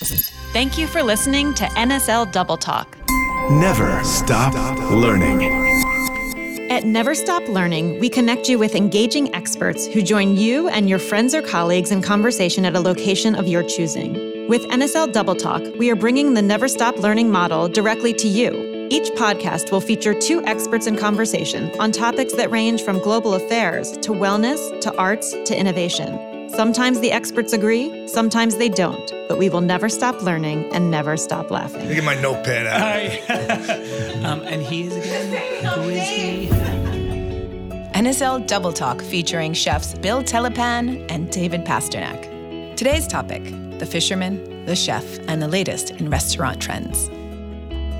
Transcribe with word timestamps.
Thank 0.00 0.78
you 0.78 0.86
for 0.86 1.02
listening 1.02 1.54
to 1.54 1.64
NSL 1.64 2.30
Double 2.30 2.56
Talk. 2.56 2.96
Never 3.50 4.02
stop 4.04 4.54
learning. 4.92 5.42
At 6.70 6.84
Never 6.84 7.14
Stop 7.14 7.48
Learning, 7.48 7.98
we 7.98 8.08
connect 8.08 8.48
you 8.48 8.58
with 8.58 8.74
engaging 8.74 9.34
experts 9.34 9.86
who 9.86 10.02
join 10.02 10.36
you 10.36 10.68
and 10.68 10.88
your 10.88 10.98
friends 10.98 11.34
or 11.34 11.42
colleagues 11.42 11.90
in 11.90 12.02
conversation 12.02 12.64
at 12.64 12.76
a 12.76 12.80
location 12.80 13.34
of 13.34 13.48
your 13.48 13.62
choosing. 13.62 14.48
With 14.48 14.62
NSL 14.66 15.12
Double 15.12 15.34
Talk, 15.34 15.62
we 15.78 15.90
are 15.90 15.96
bringing 15.96 16.34
the 16.34 16.42
Never 16.42 16.68
Stop 16.68 16.98
Learning 16.98 17.30
model 17.30 17.68
directly 17.68 18.12
to 18.14 18.28
you. 18.28 18.88
Each 18.90 19.08
podcast 19.12 19.72
will 19.72 19.80
feature 19.80 20.14
two 20.14 20.44
experts 20.44 20.86
in 20.86 20.96
conversation 20.96 21.72
on 21.80 21.90
topics 21.90 22.34
that 22.34 22.50
range 22.50 22.82
from 22.82 22.98
global 23.00 23.34
affairs 23.34 23.92
to 23.98 24.12
wellness 24.12 24.80
to 24.82 24.96
arts 24.96 25.32
to 25.46 25.58
innovation. 25.58 26.37
Sometimes 26.48 27.00
the 27.00 27.12
experts 27.12 27.52
agree, 27.52 28.08
sometimes 28.08 28.56
they 28.56 28.68
don't, 28.68 29.12
but 29.28 29.38
we 29.38 29.48
will 29.48 29.60
never 29.60 29.88
stop 29.88 30.22
learning 30.22 30.72
and 30.72 30.90
never 30.90 31.16
stop 31.16 31.50
laughing. 31.50 31.88
Look 31.88 31.98
at 31.98 32.04
my 32.04 32.20
notepad 32.20 32.66
out. 32.66 32.80
Hi. 32.80 34.22
um, 34.24 34.40
and 34.42 34.62
he 34.62 34.86
is 34.86 34.96
again. 34.96 35.64
Who 35.74 35.90
is 35.90 36.08
he? 36.08 36.48
NSL 37.98 38.46
Double 38.46 38.72
Talk 38.72 39.02
featuring 39.02 39.52
chefs 39.52 39.94
Bill 39.98 40.22
Telepan 40.22 41.06
and 41.10 41.30
David 41.30 41.64
Pasternack. 41.64 42.76
Today's 42.76 43.06
topic 43.06 43.44
the 43.78 43.86
fisherman, 43.86 44.64
the 44.66 44.74
chef, 44.74 45.18
and 45.28 45.40
the 45.40 45.46
latest 45.46 45.92
in 45.92 46.10
restaurant 46.10 46.60
trends. 46.60 47.08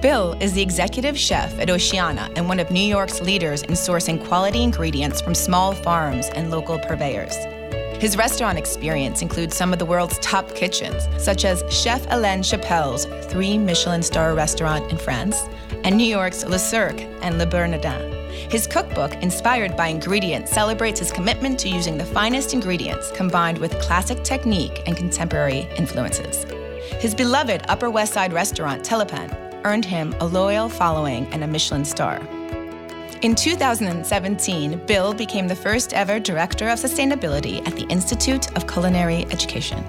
Bill 0.01 0.37
is 0.41 0.53
the 0.53 0.63
executive 0.63 1.17
chef 1.17 1.57
at 1.61 1.71
Oceana 1.71 2.31
and 2.35 2.49
one 2.49 2.59
of 2.59 2.71
New 2.71 2.81
York's 2.81 3.21
leaders 3.21 3.63
in 3.63 3.73
sourcing 3.73 4.25
quality 4.27 4.63
ingredients 4.63 5.21
from 5.21 5.35
small 5.35 5.73
farms 5.73 6.29
and 6.31 6.51
local 6.51 6.79
purveyors. 6.79 7.37
His 7.99 8.17
restaurant 8.17 8.59
experience 8.59 9.23
includes 9.23 9.57
some 9.57 9.73
of 9.73 9.81
the 9.81 9.85
world's 9.85 10.21
top 10.21 10.55
kitchens, 10.55 11.09
such 11.19 11.45
as 11.45 11.65
Chef 11.69 12.07
Alain 12.11 12.45
Chapel's 12.45 13.07
three 13.27 13.59
Michelin 13.59 14.05
star 14.05 14.35
restaurant 14.35 14.89
in 14.93 14.97
France, 14.97 15.49
and 15.83 15.97
New 15.97 16.07
York's 16.07 16.45
Le 16.45 16.61
Cirque 16.61 17.01
and 17.23 17.39
Le 17.39 17.47
Bernardin. 17.47 18.13
His 18.51 18.69
cookbook, 18.69 19.15
inspired 19.17 19.77
by 19.77 19.89
ingredients, 19.89 20.53
celebrates 20.53 21.01
his 21.01 21.11
commitment 21.11 21.59
to 21.59 21.69
using 21.69 21.99
the 21.99 22.05
finest 22.05 22.55
ingredients 22.55 23.11
combined 23.11 23.59
with 23.59 23.81
classic 23.81 24.23
technique 24.23 24.85
and 24.87 24.97
contemporary 24.97 25.69
influences. 25.77 26.47
His 27.01 27.17
beloved 27.17 27.63
Upper 27.69 27.91
West 27.91 28.13
Side 28.13 28.33
restaurant, 28.33 28.85
Telepan, 28.85 29.65
earned 29.65 29.85
him 29.85 30.15
a 30.21 30.27
loyal 30.27 30.69
following 30.69 31.27
and 31.33 31.43
a 31.43 31.49
Michelin 31.49 31.85
star. 31.85 32.21
In 33.21 33.35
2017, 33.35 34.87
Bill 34.87 35.13
became 35.13 35.49
the 35.49 35.57
first 35.57 35.93
ever 35.93 36.21
Director 36.21 36.69
of 36.69 36.79
Sustainability 36.79 37.67
at 37.67 37.75
the 37.75 37.85
Institute 37.89 38.55
of 38.57 38.69
Culinary 38.69 39.25
Education. 39.33 39.85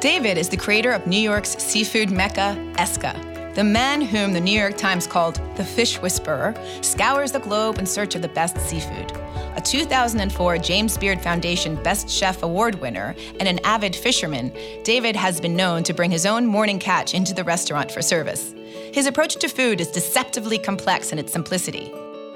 David 0.00 0.36
is 0.36 0.48
the 0.48 0.56
creator 0.56 0.90
of 0.90 1.06
New 1.06 1.20
York's 1.20 1.50
seafood 1.62 2.10
mecca, 2.10 2.56
Esca. 2.72 3.54
The 3.54 3.62
man 3.62 4.02
whom 4.02 4.32
the 4.32 4.40
New 4.40 4.58
York 4.58 4.76
Times 4.76 5.06
called 5.06 5.40
the 5.54 5.64
fish 5.64 6.02
whisperer 6.02 6.52
scours 6.80 7.30
the 7.30 7.38
globe 7.38 7.78
in 7.78 7.86
search 7.86 8.16
of 8.16 8.22
the 8.22 8.28
best 8.28 8.58
seafood. 8.58 9.12
A 9.54 9.60
2004 9.60 10.58
James 10.58 10.98
Beard 10.98 11.20
Foundation 11.20 11.80
Best 11.84 12.10
Chef 12.10 12.42
Award 12.42 12.74
winner 12.80 13.14
and 13.38 13.46
an 13.48 13.60
avid 13.62 13.94
fisherman, 13.94 14.52
David 14.82 15.14
has 15.14 15.40
been 15.40 15.54
known 15.54 15.84
to 15.84 15.94
bring 15.94 16.10
his 16.10 16.26
own 16.26 16.44
morning 16.46 16.80
catch 16.80 17.14
into 17.14 17.34
the 17.34 17.44
restaurant 17.44 17.92
for 17.92 18.02
service. 18.02 18.52
His 18.92 19.06
approach 19.06 19.36
to 19.36 19.48
food 19.48 19.80
is 19.80 19.92
deceptively 19.92 20.58
complex 20.58 21.12
in 21.12 21.20
its 21.20 21.32
simplicity. 21.32 21.92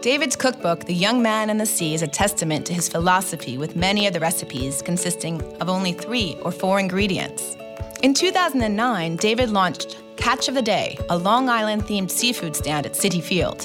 David's 0.07 0.37
cookbook, 0.37 0.85
The 0.85 0.95
Young 0.95 1.21
Man 1.21 1.51
and 1.51 1.59
the 1.59 1.67
Sea, 1.67 1.93
is 1.93 2.03
a 2.03 2.07
testament 2.07 2.65
to 2.67 2.73
his 2.73 2.89
philosophy, 2.89 3.59
with 3.59 3.75
many 3.75 4.07
of 4.07 4.13
the 4.13 4.21
recipes 4.21 4.81
consisting 4.81 5.43
of 5.61 5.69
only 5.69 5.93
three 5.93 6.39
or 6.43 6.53
four 6.53 6.79
ingredients. 6.79 7.57
In 8.05 8.15
2009, 8.15 9.17
David 9.17 9.51
launched 9.51 10.01
Catch 10.17 10.47
of 10.47 10.55
the 10.55 10.63
Day, 10.63 10.97
a 11.11 11.19
Long 11.19 11.49
Island 11.49 11.83
themed 11.87 12.13
seafood 12.13 12.55
stand 12.55 12.87
at 12.87 12.93
Citi 12.93 13.21
Field. 13.21 13.63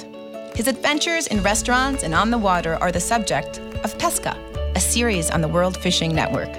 His 0.56 0.68
adventures 0.68 1.28
in 1.28 1.44
restaurants 1.44 2.02
and 2.02 2.16
on 2.16 2.32
the 2.32 2.40
water 2.40 2.74
are 2.78 2.92
the 2.92 3.00
subject 3.00 3.60
of 3.84 3.96
Pesca, 4.00 4.36
a 4.76 4.80
series 4.80 5.30
on 5.30 5.42
the 5.42 5.48
World 5.48 5.78
Fishing 5.78 6.16
Network. 6.16 6.50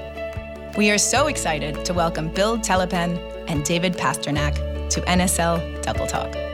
We 0.76 0.92
are 0.92 0.98
so 0.98 1.26
excited 1.26 1.84
to 1.86 1.92
welcome 1.92 2.28
Bill 2.28 2.56
Telepan 2.56 3.18
and 3.48 3.64
David 3.64 3.94
Pasternack 3.94 4.54
to 4.90 5.00
NSL 5.00 5.82
Double 5.82 6.06
Talk. 6.06 6.51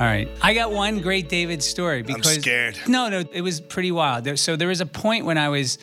All 0.00 0.06
right. 0.06 0.30
I 0.40 0.54
got 0.54 0.72
one 0.72 1.02
great 1.02 1.28
David 1.28 1.62
story 1.62 2.02
because 2.02 2.36
I'm 2.36 2.40
scared. 2.40 2.78
No, 2.88 3.10
no, 3.10 3.22
it 3.32 3.42
was 3.42 3.60
pretty 3.60 3.92
wild. 3.92 4.24
There, 4.24 4.34
so 4.38 4.56
there 4.56 4.68
was 4.68 4.80
a 4.80 4.86
point 4.86 5.26
when 5.26 5.36
I 5.36 5.50
was 5.50 5.76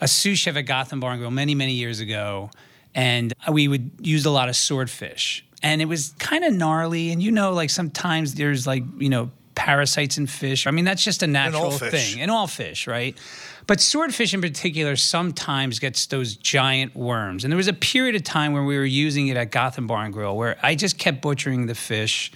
a 0.00 0.08
sous 0.08 0.38
chef 0.38 0.56
at 0.56 0.62
Gotham 0.62 1.00
Bar 1.00 1.10
and 1.12 1.20
Grill 1.20 1.30
many, 1.30 1.54
many 1.54 1.74
years 1.74 2.00
ago, 2.00 2.48
and 2.94 3.34
we 3.50 3.68
would 3.68 3.90
use 4.00 4.24
a 4.24 4.30
lot 4.30 4.48
of 4.48 4.56
swordfish, 4.56 5.44
and 5.62 5.82
it 5.82 5.84
was 5.84 6.14
kind 6.18 6.44
of 6.44 6.54
gnarly. 6.54 7.12
And 7.12 7.22
you 7.22 7.30
know, 7.30 7.52
like 7.52 7.68
sometimes 7.68 8.36
there's 8.36 8.66
like 8.66 8.84
you 8.96 9.10
know 9.10 9.30
parasites 9.54 10.16
in 10.16 10.28
fish. 10.28 10.66
I 10.66 10.70
mean, 10.70 10.86
that's 10.86 11.04
just 11.04 11.22
a 11.22 11.26
natural 11.26 11.72
thing 11.72 12.20
in 12.20 12.30
all 12.30 12.46
fish, 12.46 12.86
right? 12.86 13.18
But 13.66 13.80
swordfish 13.80 14.32
in 14.32 14.40
particular 14.40 14.96
sometimes 14.96 15.78
gets 15.78 16.06
those 16.06 16.36
giant 16.36 16.96
worms. 16.96 17.44
And 17.44 17.52
there 17.52 17.58
was 17.58 17.68
a 17.68 17.74
period 17.74 18.14
of 18.16 18.24
time 18.24 18.54
where 18.54 18.64
we 18.64 18.78
were 18.78 18.84
using 18.84 19.28
it 19.28 19.36
at 19.36 19.50
Gotham 19.50 19.86
Bar 19.86 20.04
and 20.04 20.12
Grill 20.12 20.38
where 20.38 20.56
I 20.62 20.74
just 20.74 20.98
kept 20.98 21.20
butchering 21.20 21.66
the 21.66 21.74
fish 21.74 22.32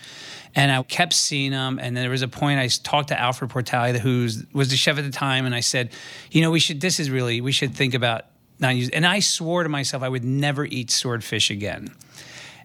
and 0.57 0.73
I 0.73 0.83
kept 0.83 1.13
seeing 1.13 1.53
them. 1.53 1.79
And 1.79 1.95
then 1.95 2.03
there 2.03 2.11
was 2.11 2.23
a 2.23 2.29
point 2.29 2.59
I 2.59 2.67
talked 2.69 3.09
to 3.09 3.21
Alfred 3.21 3.51
Portale, 3.51 3.99
who 3.99 4.27
was 4.53 4.71
the 4.71 4.77
chef 4.77 4.99
at 4.99 5.05
the 5.05 5.11
time, 5.11 5.45
and 5.45 5.55
I 5.55 5.61
said, 5.61 5.91
you 6.33 6.41
know, 6.41 6.51
we 6.51 6.59
should. 6.59 6.81
This 6.81 6.99
is 6.99 7.11
really 7.11 7.41
we 7.41 7.53
should 7.53 7.75
think 7.75 7.95
about 7.95 8.25
not 8.59 8.75
using. 8.75 8.95
And 8.95 9.07
I 9.07 9.21
swore 9.21 9.63
to 9.63 9.69
myself 9.69 10.03
I 10.03 10.09
would 10.09 10.25
never 10.25 10.65
eat 10.65 10.91
swordfish 10.91 11.51
again. 11.51 11.95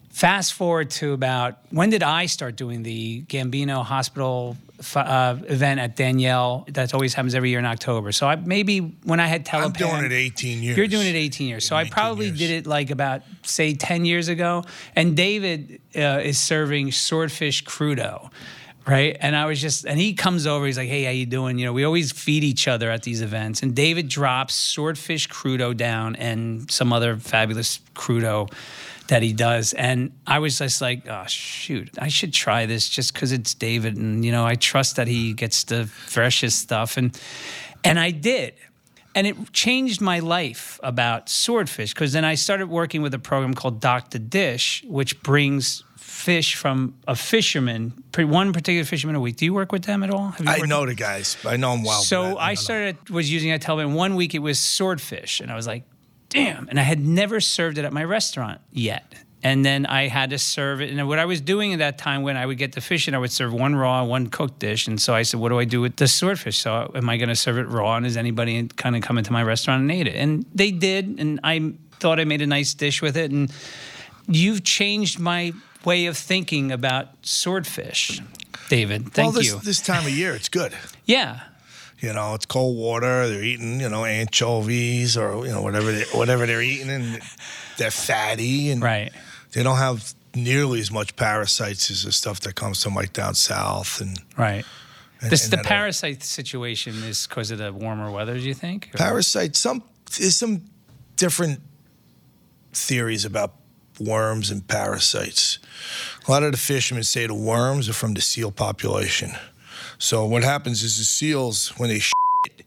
Fast 0.09 0.53
forward 0.53 0.89
to 0.91 1.13
about 1.13 1.59
when 1.69 1.89
did 1.89 2.03
I 2.03 2.25
start 2.25 2.55
doing 2.55 2.83
the 2.83 3.23
Gambino 3.23 3.83
Hospital 3.83 4.57
uh, 4.95 5.37
event 5.47 5.79
at 5.79 5.95
Danielle 5.95 6.65
That 6.69 6.93
always 6.93 7.13
happens 7.13 7.35
every 7.35 7.49
year 7.49 7.59
in 7.59 7.65
October. 7.65 8.11
So 8.11 8.27
I, 8.27 8.35
maybe 8.35 8.79
when 9.03 9.19
I 9.19 9.27
had 9.27 9.45
Telepan, 9.45 9.63
I'm 9.63 9.71
doing 9.73 10.05
it 10.05 10.11
18 10.11 10.63
years. 10.63 10.77
You're 10.77 10.87
doing 10.87 11.07
it 11.07 11.15
18 11.15 11.47
years. 11.47 11.65
So 11.65 11.75
I 11.75 11.89
probably 11.89 12.27
years. 12.27 12.37
did 12.37 12.51
it 12.51 12.67
like 12.67 12.91
about 12.91 13.21
say 13.43 13.73
10 13.73 14.05
years 14.05 14.27
ago. 14.27 14.63
And 14.95 15.15
David 15.15 15.81
uh, 15.95 16.21
is 16.23 16.39
serving 16.39 16.91
swordfish 16.91 17.63
crudo. 17.63 18.29
Right. 18.87 19.15
And 19.19 19.35
I 19.35 19.45
was 19.45 19.61
just, 19.61 19.85
and 19.85 19.99
he 19.99 20.15
comes 20.15 20.47
over, 20.47 20.65
he's 20.65 20.77
like, 20.77 20.89
hey, 20.89 21.03
how 21.03 21.11
you 21.11 21.27
doing? 21.27 21.59
You 21.59 21.65
know, 21.65 21.73
we 21.73 21.83
always 21.83 22.11
feed 22.11 22.43
each 22.43 22.67
other 22.67 22.89
at 22.89 23.03
these 23.03 23.21
events. 23.21 23.61
And 23.61 23.75
David 23.75 24.09
drops 24.09 24.55
swordfish 24.55 25.29
crudo 25.29 25.77
down 25.77 26.15
and 26.15 26.69
some 26.71 26.91
other 26.91 27.15
fabulous 27.17 27.79
crudo 27.95 28.51
that 29.11 29.21
he 29.21 29.33
does. 29.33 29.73
And 29.73 30.13
I 30.25 30.39
was 30.39 30.57
just 30.57 30.79
like, 30.79 31.05
oh, 31.05 31.25
shoot, 31.27 31.89
I 31.99 32.07
should 32.07 32.31
try 32.31 32.65
this 32.65 32.87
just 32.87 33.13
because 33.13 33.33
it's 33.33 33.53
David. 33.53 33.97
And, 33.97 34.23
you 34.23 34.31
know, 34.31 34.45
I 34.45 34.55
trust 34.55 34.95
that 34.95 35.09
he 35.09 35.33
gets 35.33 35.65
the 35.65 35.85
freshest 35.85 36.59
stuff. 36.59 36.95
And, 36.95 37.19
and 37.83 37.99
I 37.99 38.11
did. 38.11 38.53
And 39.13 39.27
it 39.27 39.51
changed 39.51 39.99
my 39.99 40.19
life 40.19 40.79
about 40.81 41.27
swordfish 41.27 41.93
because 41.93 42.13
then 42.13 42.23
I 42.23 42.35
started 42.35 42.69
working 42.69 43.01
with 43.01 43.13
a 43.13 43.19
program 43.19 43.53
called 43.53 43.81
Doctor 43.81 44.17
the 44.17 44.23
Dish, 44.23 44.81
which 44.87 45.21
brings 45.21 45.83
fish 45.97 46.55
from 46.55 46.95
a 47.05 47.15
fisherman, 47.15 47.91
one 48.17 48.53
particular 48.53 48.85
fisherman 48.85 49.17
a 49.17 49.19
week. 49.19 49.35
Do 49.35 49.43
you 49.43 49.53
work 49.53 49.73
with 49.73 49.83
them 49.83 50.03
at 50.03 50.09
all? 50.09 50.29
Have 50.29 50.45
you 50.45 50.63
I 50.63 50.65
know 50.65 50.85
the 50.85 50.95
guys. 50.95 51.35
I 51.45 51.57
know 51.57 51.73
them 51.73 51.83
well. 51.83 52.01
so 52.01 52.37
I 52.37 52.51
know. 52.51 52.55
started 52.55 53.09
was 53.09 53.29
using 53.29 53.49
it. 53.49 53.61
Television. 53.61 53.93
One 53.93 54.15
week 54.15 54.33
it 54.33 54.39
was 54.39 54.57
swordfish, 54.57 55.41
and 55.41 55.51
I 55.51 55.55
was 55.55 55.67
like, 55.67 55.83
"Damn!" 56.31 56.67
And 56.69 56.79
I 56.79 56.83
had 56.83 56.99
never 56.99 57.39
served 57.39 57.77
it 57.77 57.85
at 57.85 57.93
my 57.93 58.03
restaurant 58.03 58.59
yet. 58.71 59.13
And 59.43 59.65
then 59.65 59.87
I 59.87 60.07
had 60.07 60.29
to 60.31 60.37
serve 60.37 60.81
it. 60.81 60.91
And 60.91 61.07
what 61.07 61.17
I 61.17 61.25
was 61.25 61.41
doing 61.41 61.73
at 61.73 61.79
that 61.79 61.97
time, 61.97 62.21
when 62.21 62.37
I 62.37 62.45
would 62.45 62.59
get 62.59 62.73
the 62.73 62.81
fish, 62.81 63.07
and 63.07 63.15
I 63.15 63.19
would 63.19 63.31
serve 63.31 63.51
one 63.51 63.75
raw, 63.75 64.03
one 64.03 64.27
cooked 64.27 64.59
dish. 64.59 64.87
And 64.87 65.01
so 65.01 65.15
I 65.15 65.23
said, 65.23 65.39
"What 65.39 65.49
do 65.49 65.57
I 65.57 65.65
do 65.65 65.81
with 65.81 65.95
the 65.95 66.07
swordfish? 66.07 66.59
So 66.59 66.91
am 66.93 67.09
I 67.09 67.17
going 67.17 67.29
to 67.29 67.35
serve 67.35 67.57
it 67.57 67.67
raw? 67.67 67.95
And 67.95 68.05
is 68.05 68.17
anybody 68.17 68.67
kind 68.67 68.95
of 68.95 69.01
come 69.01 69.17
into 69.17 69.31
my 69.31 69.43
restaurant 69.43 69.81
and 69.81 69.91
ate 69.91 70.07
it?" 70.07 70.15
And 70.15 70.45
they 70.53 70.71
did. 70.71 71.19
And 71.19 71.39
I 71.43 71.73
thought 71.99 72.19
I 72.19 72.25
made 72.25 72.41
a 72.41 72.47
nice 72.47 72.73
dish 72.73 73.01
with 73.01 73.17
it. 73.17 73.31
And 73.31 73.51
you've 74.27 74.63
changed 74.63 75.19
my 75.19 75.53
way 75.85 76.05
of 76.05 76.17
thinking 76.17 76.71
about 76.71 77.07
swordfish, 77.23 78.21
David. 78.69 79.11
Thank 79.11 79.27
well, 79.27 79.31
this, 79.31 79.47
you. 79.47 79.59
this 79.59 79.81
time 79.81 80.05
of 80.05 80.11
year, 80.11 80.35
it's 80.35 80.49
good. 80.49 80.73
yeah. 81.05 81.41
You 82.01 82.13
know, 82.13 82.33
it's 82.33 82.47
cold 82.47 82.77
water. 82.77 83.27
They're 83.29 83.43
eating, 83.43 83.79
you 83.79 83.87
know, 83.89 84.05
anchovies 84.05 85.15
or 85.17 85.45
you 85.45 85.51
know 85.51 85.61
whatever 85.61 85.91
they, 85.91 86.03
whatever 86.13 86.45
they're 86.47 86.61
eating, 86.61 86.89
and 86.89 87.21
they're 87.77 87.91
fatty 87.91 88.71
and 88.71 88.81
Right. 88.81 89.11
they 89.51 89.61
don't 89.63 89.77
have 89.77 90.13
nearly 90.33 90.79
as 90.79 90.89
much 90.91 91.15
parasites 91.15 91.91
as 91.91 92.03
the 92.03 92.11
stuff 92.11 92.39
that 92.41 92.55
comes 92.55 92.83
from 92.83 92.95
like 92.95 93.13
down 93.13 93.35
south 93.35 94.01
and. 94.01 94.19
Right. 94.35 94.65
and- 95.21 95.31
This, 95.31 95.43
and 95.43 95.53
the 95.53 95.57
parasite 95.63 96.23
situation 96.23 96.95
is 97.03 97.27
because 97.27 97.51
of 97.51 97.59
the 97.59 97.71
warmer 97.71 98.09
weather, 98.09 98.33
do 98.33 98.41
you 98.41 98.55
think? 98.55 98.89
Or- 98.95 98.97
Parasites. 98.97 99.59
Some 99.59 99.83
there's 100.17 100.35
some 100.35 100.63
different 101.17 101.59
theories 102.73 103.25
about 103.25 103.53
worms 103.99 104.49
and 104.49 104.67
parasites. 104.67 105.59
A 106.27 106.31
lot 106.31 106.41
of 106.43 106.51
the 106.53 106.57
fishermen 106.57 107.03
say 107.03 107.27
the 107.27 107.33
worms 107.35 107.87
are 107.89 107.93
from 107.93 108.13
the 108.15 108.21
seal 108.21 108.51
population. 108.51 109.33
So 110.01 110.25
what 110.25 110.43
happens 110.43 110.81
is 110.81 110.97
the 110.97 111.03
seals 111.05 111.69
when 111.77 111.89
they 111.89 111.99
shit, 111.99 112.65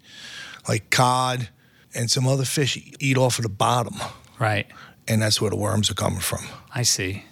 like 0.69 0.89
cod 0.91 1.49
and 1.93 2.09
some 2.09 2.29
other 2.29 2.45
fish 2.45 2.79
eat 3.01 3.17
off 3.19 3.39
of 3.39 3.43
the 3.43 3.49
bottom, 3.49 3.97
Right. 4.39 4.67
and 5.09 5.21
that's 5.21 5.41
where 5.41 5.51
the 5.51 5.57
worms 5.57 5.91
are 5.91 5.95
coming 5.95 6.21
from. 6.21 6.47
I 6.73 6.83
see. 6.85 7.25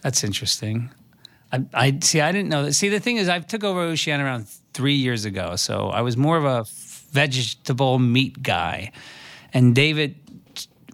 That's 0.00 0.22
interesting. 0.22 0.90
I, 1.52 1.64
I 1.74 1.98
see. 2.00 2.20
I 2.20 2.30
didn't 2.30 2.50
know 2.50 2.64
that. 2.66 2.74
See, 2.74 2.88
the 2.88 3.00
thing 3.00 3.16
is, 3.16 3.28
I 3.28 3.40
took 3.40 3.64
over 3.64 3.80
Oceana 3.80 4.24
around 4.24 4.46
three 4.74 4.94
years 4.94 5.24
ago, 5.24 5.56
so 5.56 5.88
I 5.88 6.02
was 6.02 6.16
more 6.16 6.36
of 6.36 6.44
a 6.44 6.64
vegetable 7.10 7.98
meat 7.98 8.42
guy, 8.44 8.92
and 9.52 9.74
David 9.74 10.14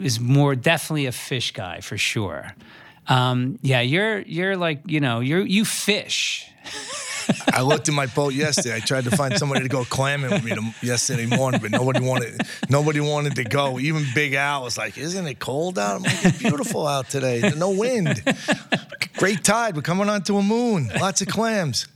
is 0.00 0.18
more 0.20 0.54
definitely 0.54 1.04
a 1.06 1.12
fish 1.12 1.52
guy 1.52 1.80
for 1.80 1.98
sure. 1.98 2.54
Um, 3.08 3.58
yeah, 3.62 3.80
you're 3.82 4.20
you're 4.22 4.56
like 4.56 4.80
you 4.86 5.00
know 5.00 5.20
you're 5.20 5.44
you 5.46 5.64
fish. 5.66 6.46
I 7.52 7.62
looked 7.62 7.88
in 7.88 7.94
my 7.94 8.06
boat 8.06 8.34
yesterday. 8.34 8.76
I 8.76 8.80
tried 8.80 9.04
to 9.04 9.10
find 9.10 9.36
somebody 9.38 9.62
to 9.62 9.68
go 9.68 9.84
clamming 9.84 10.30
with 10.30 10.44
me 10.44 10.54
to, 10.54 10.74
yesterday 10.82 11.26
morning, 11.26 11.60
but 11.60 11.70
nobody 11.70 12.00
wanted. 12.00 12.40
Nobody 12.68 13.00
wanted 13.00 13.36
to 13.36 13.44
go. 13.44 13.78
Even 13.78 14.04
Big 14.14 14.34
Al 14.34 14.62
was 14.62 14.78
like, 14.78 14.98
"Isn't 14.98 15.26
it 15.26 15.38
cold 15.38 15.78
out?" 15.78 15.96
I'm 15.96 16.02
like, 16.02 16.24
"It's 16.24 16.38
beautiful 16.38 16.86
out 16.86 17.08
today. 17.10 17.52
No 17.56 17.70
wind, 17.70 18.22
great 19.16 19.44
tide. 19.44 19.76
We're 19.76 19.82
coming 19.82 20.08
onto 20.08 20.36
a 20.36 20.42
moon. 20.42 20.90
Lots 21.00 21.20
of 21.20 21.28
clams." 21.28 21.86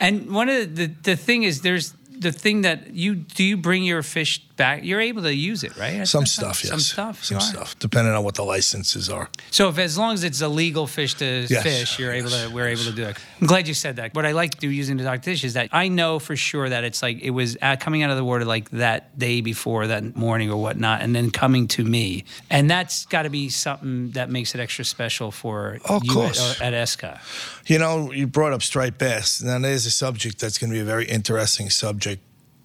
And 0.00 0.30
one 0.32 0.48
of 0.48 0.74
the 0.74 0.86
the, 0.86 0.94
the 1.02 1.16
thing 1.16 1.42
is, 1.44 1.60
there's 1.62 1.94
the 2.22 2.32
thing 2.32 2.62
that 2.62 2.94
you 2.94 3.14
do 3.14 3.44
you 3.44 3.56
bring 3.56 3.82
your 3.84 4.02
fish 4.02 4.40
back? 4.64 4.76
You're 4.88 5.00
able 5.10 5.22
to 5.30 5.34
use 5.50 5.60
it, 5.68 5.72
right? 5.76 6.06
Some 6.16 6.26
stuff, 6.26 6.56
yes. 6.62 6.70
Some 6.70 6.80
stuff. 6.94 7.16
Some 7.30 7.40
stuff, 7.52 7.68
depending 7.86 8.14
on 8.18 8.22
what 8.26 8.34
the 8.40 8.44
licenses 8.54 9.08
are. 9.18 9.26
So 9.50 9.62
if 9.72 9.78
as 9.78 9.94
long 10.00 10.12
as 10.14 10.22
it's 10.28 10.40
a 10.48 10.48
legal 10.64 10.86
fish 10.86 11.12
to 11.22 11.28
Yes. 11.48 11.62
fish, 11.62 11.90
you're 11.98 12.12
able 12.20 12.30
Yes. 12.30 12.48
to 12.48 12.54
we're 12.54 12.68
able 12.76 12.84
to 12.92 12.96
do 13.00 13.04
it. 13.10 13.16
I'm 13.40 13.46
glad 13.52 13.64
you 13.70 13.74
said 13.74 13.94
that. 13.96 14.08
What 14.14 14.24
I 14.30 14.32
like 14.42 14.50
to 14.56 14.60
do 14.66 14.70
using 14.82 14.96
the 14.98 15.04
dock 15.04 15.20
dish 15.22 15.42
is 15.44 15.52
that 15.58 15.68
I 15.72 15.88
know 15.88 16.18
for 16.18 16.36
sure 16.36 16.68
that 16.74 16.82
it's 16.84 17.00
like 17.06 17.18
it 17.28 17.30
was 17.40 17.56
coming 17.84 18.02
out 18.04 18.10
of 18.10 18.16
the 18.16 18.24
water 18.30 18.44
like 18.54 18.66
that 18.86 19.00
day 19.18 19.40
before 19.40 19.82
that 19.92 20.02
morning 20.16 20.48
or 20.52 20.58
whatnot, 20.66 21.02
and 21.02 21.10
then 21.16 21.30
coming 21.30 21.64
to 21.76 21.82
me, 21.84 22.24
and 22.50 22.70
that's 22.70 22.96
got 23.06 23.22
to 23.22 23.30
be 23.30 23.48
something 23.48 24.10
that 24.12 24.28
makes 24.30 24.54
it 24.54 24.60
extra 24.60 24.84
special 24.84 25.30
for 25.30 25.78
Oh, 25.88 26.00
you 26.02 26.12
course. 26.12 26.40
at, 26.60 26.72
at 26.72 26.74
Esca. 26.86 27.18
You 27.66 27.78
know, 27.78 28.12
you 28.12 28.26
brought 28.26 28.52
up 28.52 28.62
striped 28.62 28.98
bass. 28.98 29.42
Now, 29.42 29.58
there's 29.58 29.86
a 29.86 29.90
subject 29.90 30.38
that's 30.40 30.58
going 30.58 30.70
to 30.70 30.74
be 30.74 30.80
a 30.80 30.84
very 30.94 31.06
interesting 31.06 31.70
subject 31.70 32.20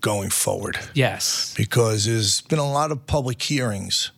going 0.07 0.29
forward 0.31 0.77
Yes. 0.93 1.53
because 1.57 2.05
there's 2.05 2.39
been 2.41 2.59
a 2.59 2.71
lot 2.71 2.91
of 2.91 2.97
public 3.07 3.41
hearings 3.41 4.11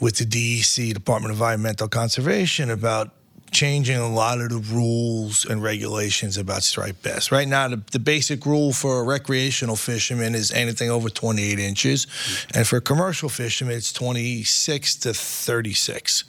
with 0.00 0.16
the 0.18 0.24
DEC, 0.24 0.94
Department 0.94 1.32
of 1.32 1.36
Environmental 1.38 1.88
Conservation, 1.88 2.70
about 2.70 3.10
changing 3.50 3.96
a 3.96 4.08
lot 4.08 4.40
of 4.40 4.50
the 4.50 4.58
rules 4.72 5.44
and 5.50 5.60
regulations 5.62 6.36
about 6.38 6.62
striped 6.62 7.02
bass. 7.02 7.32
Right 7.32 7.48
now, 7.48 7.66
the, 7.68 7.82
the 7.90 7.98
basic 7.98 8.46
rule 8.46 8.72
for 8.72 9.00
a 9.00 9.02
recreational 9.02 9.74
fisherman 9.74 10.34
is 10.36 10.52
anything 10.52 10.90
over 10.90 11.08
28 11.10 11.58
inches, 11.58 12.06
and 12.54 12.64
for 12.64 12.76
a 12.76 12.80
commercial 12.80 13.28
fisherman, 13.28 13.74
it's 13.76 13.92
26 13.92 14.96
to 14.96 15.12
36. 15.14 16.24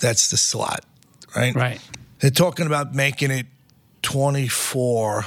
That's 0.00 0.30
the 0.30 0.36
slot, 0.36 0.84
right? 1.36 1.54
Right. 1.54 1.80
They're 2.18 2.30
talking 2.44 2.66
about 2.66 2.92
making 2.94 3.30
it 3.30 3.46
24 4.02 5.24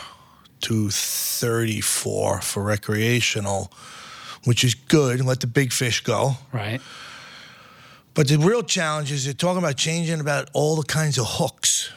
to 0.61 0.89
34 0.89 2.41
for 2.41 2.63
recreational, 2.63 3.71
which 4.45 4.63
is 4.63 4.73
good. 4.75 5.23
Let 5.23 5.39
the 5.41 5.47
big 5.47 5.71
fish 5.73 6.01
go. 6.01 6.33
Right. 6.51 6.81
But 8.13 8.27
the 8.29 8.37
real 8.37 8.63
challenge 8.63 9.11
is 9.11 9.25
you're 9.25 9.33
talking 9.33 9.59
about 9.59 9.75
changing 9.77 10.19
about 10.19 10.49
all 10.53 10.75
the 10.75 10.83
kinds 10.83 11.17
of 11.17 11.25
hooks 11.27 11.91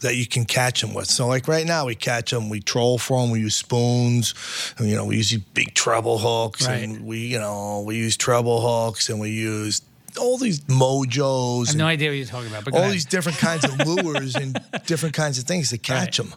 that 0.00 0.14
you 0.16 0.26
can 0.26 0.44
catch 0.44 0.80
them 0.80 0.94
with. 0.94 1.08
So, 1.08 1.26
like 1.26 1.48
right 1.48 1.66
now, 1.66 1.84
we 1.86 1.94
catch 1.96 2.30
them, 2.30 2.48
we 2.48 2.60
troll 2.60 2.98
for 2.98 3.20
them, 3.20 3.30
we 3.32 3.40
use 3.40 3.56
spoons, 3.56 4.32
and, 4.78 4.88
you 4.88 4.94
know, 4.94 5.04
we 5.04 5.16
use 5.16 5.30
these 5.30 5.40
big 5.40 5.74
treble 5.74 6.18
hooks, 6.18 6.66
and 6.66 6.92
Right. 6.98 7.02
we, 7.04 7.18
you 7.18 7.38
know, 7.38 7.80
we 7.80 7.96
use 7.96 8.16
treble 8.16 8.60
hooks, 8.60 9.08
and 9.10 9.18
we 9.18 9.30
use 9.30 9.82
all 10.16 10.38
these 10.38 10.60
mojos. 10.62 11.66
I 11.66 11.70
have 11.70 11.76
no 11.76 11.86
idea 11.86 12.10
what 12.10 12.16
you're 12.16 12.26
talking 12.26 12.48
about. 12.48 12.64
But 12.64 12.74
all 12.74 12.80
ahead. 12.80 12.92
these 12.94 13.04
different 13.04 13.38
kinds 13.38 13.64
of 13.64 13.78
lures 13.86 14.36
and 14.36 14.58
different 14.86 15.14
kinds 15.16 15.38
of 15.38 15.44
things 15.44 15.70
to 15.70 15.78
catch 15.78 16.16
them. 16.16 16.32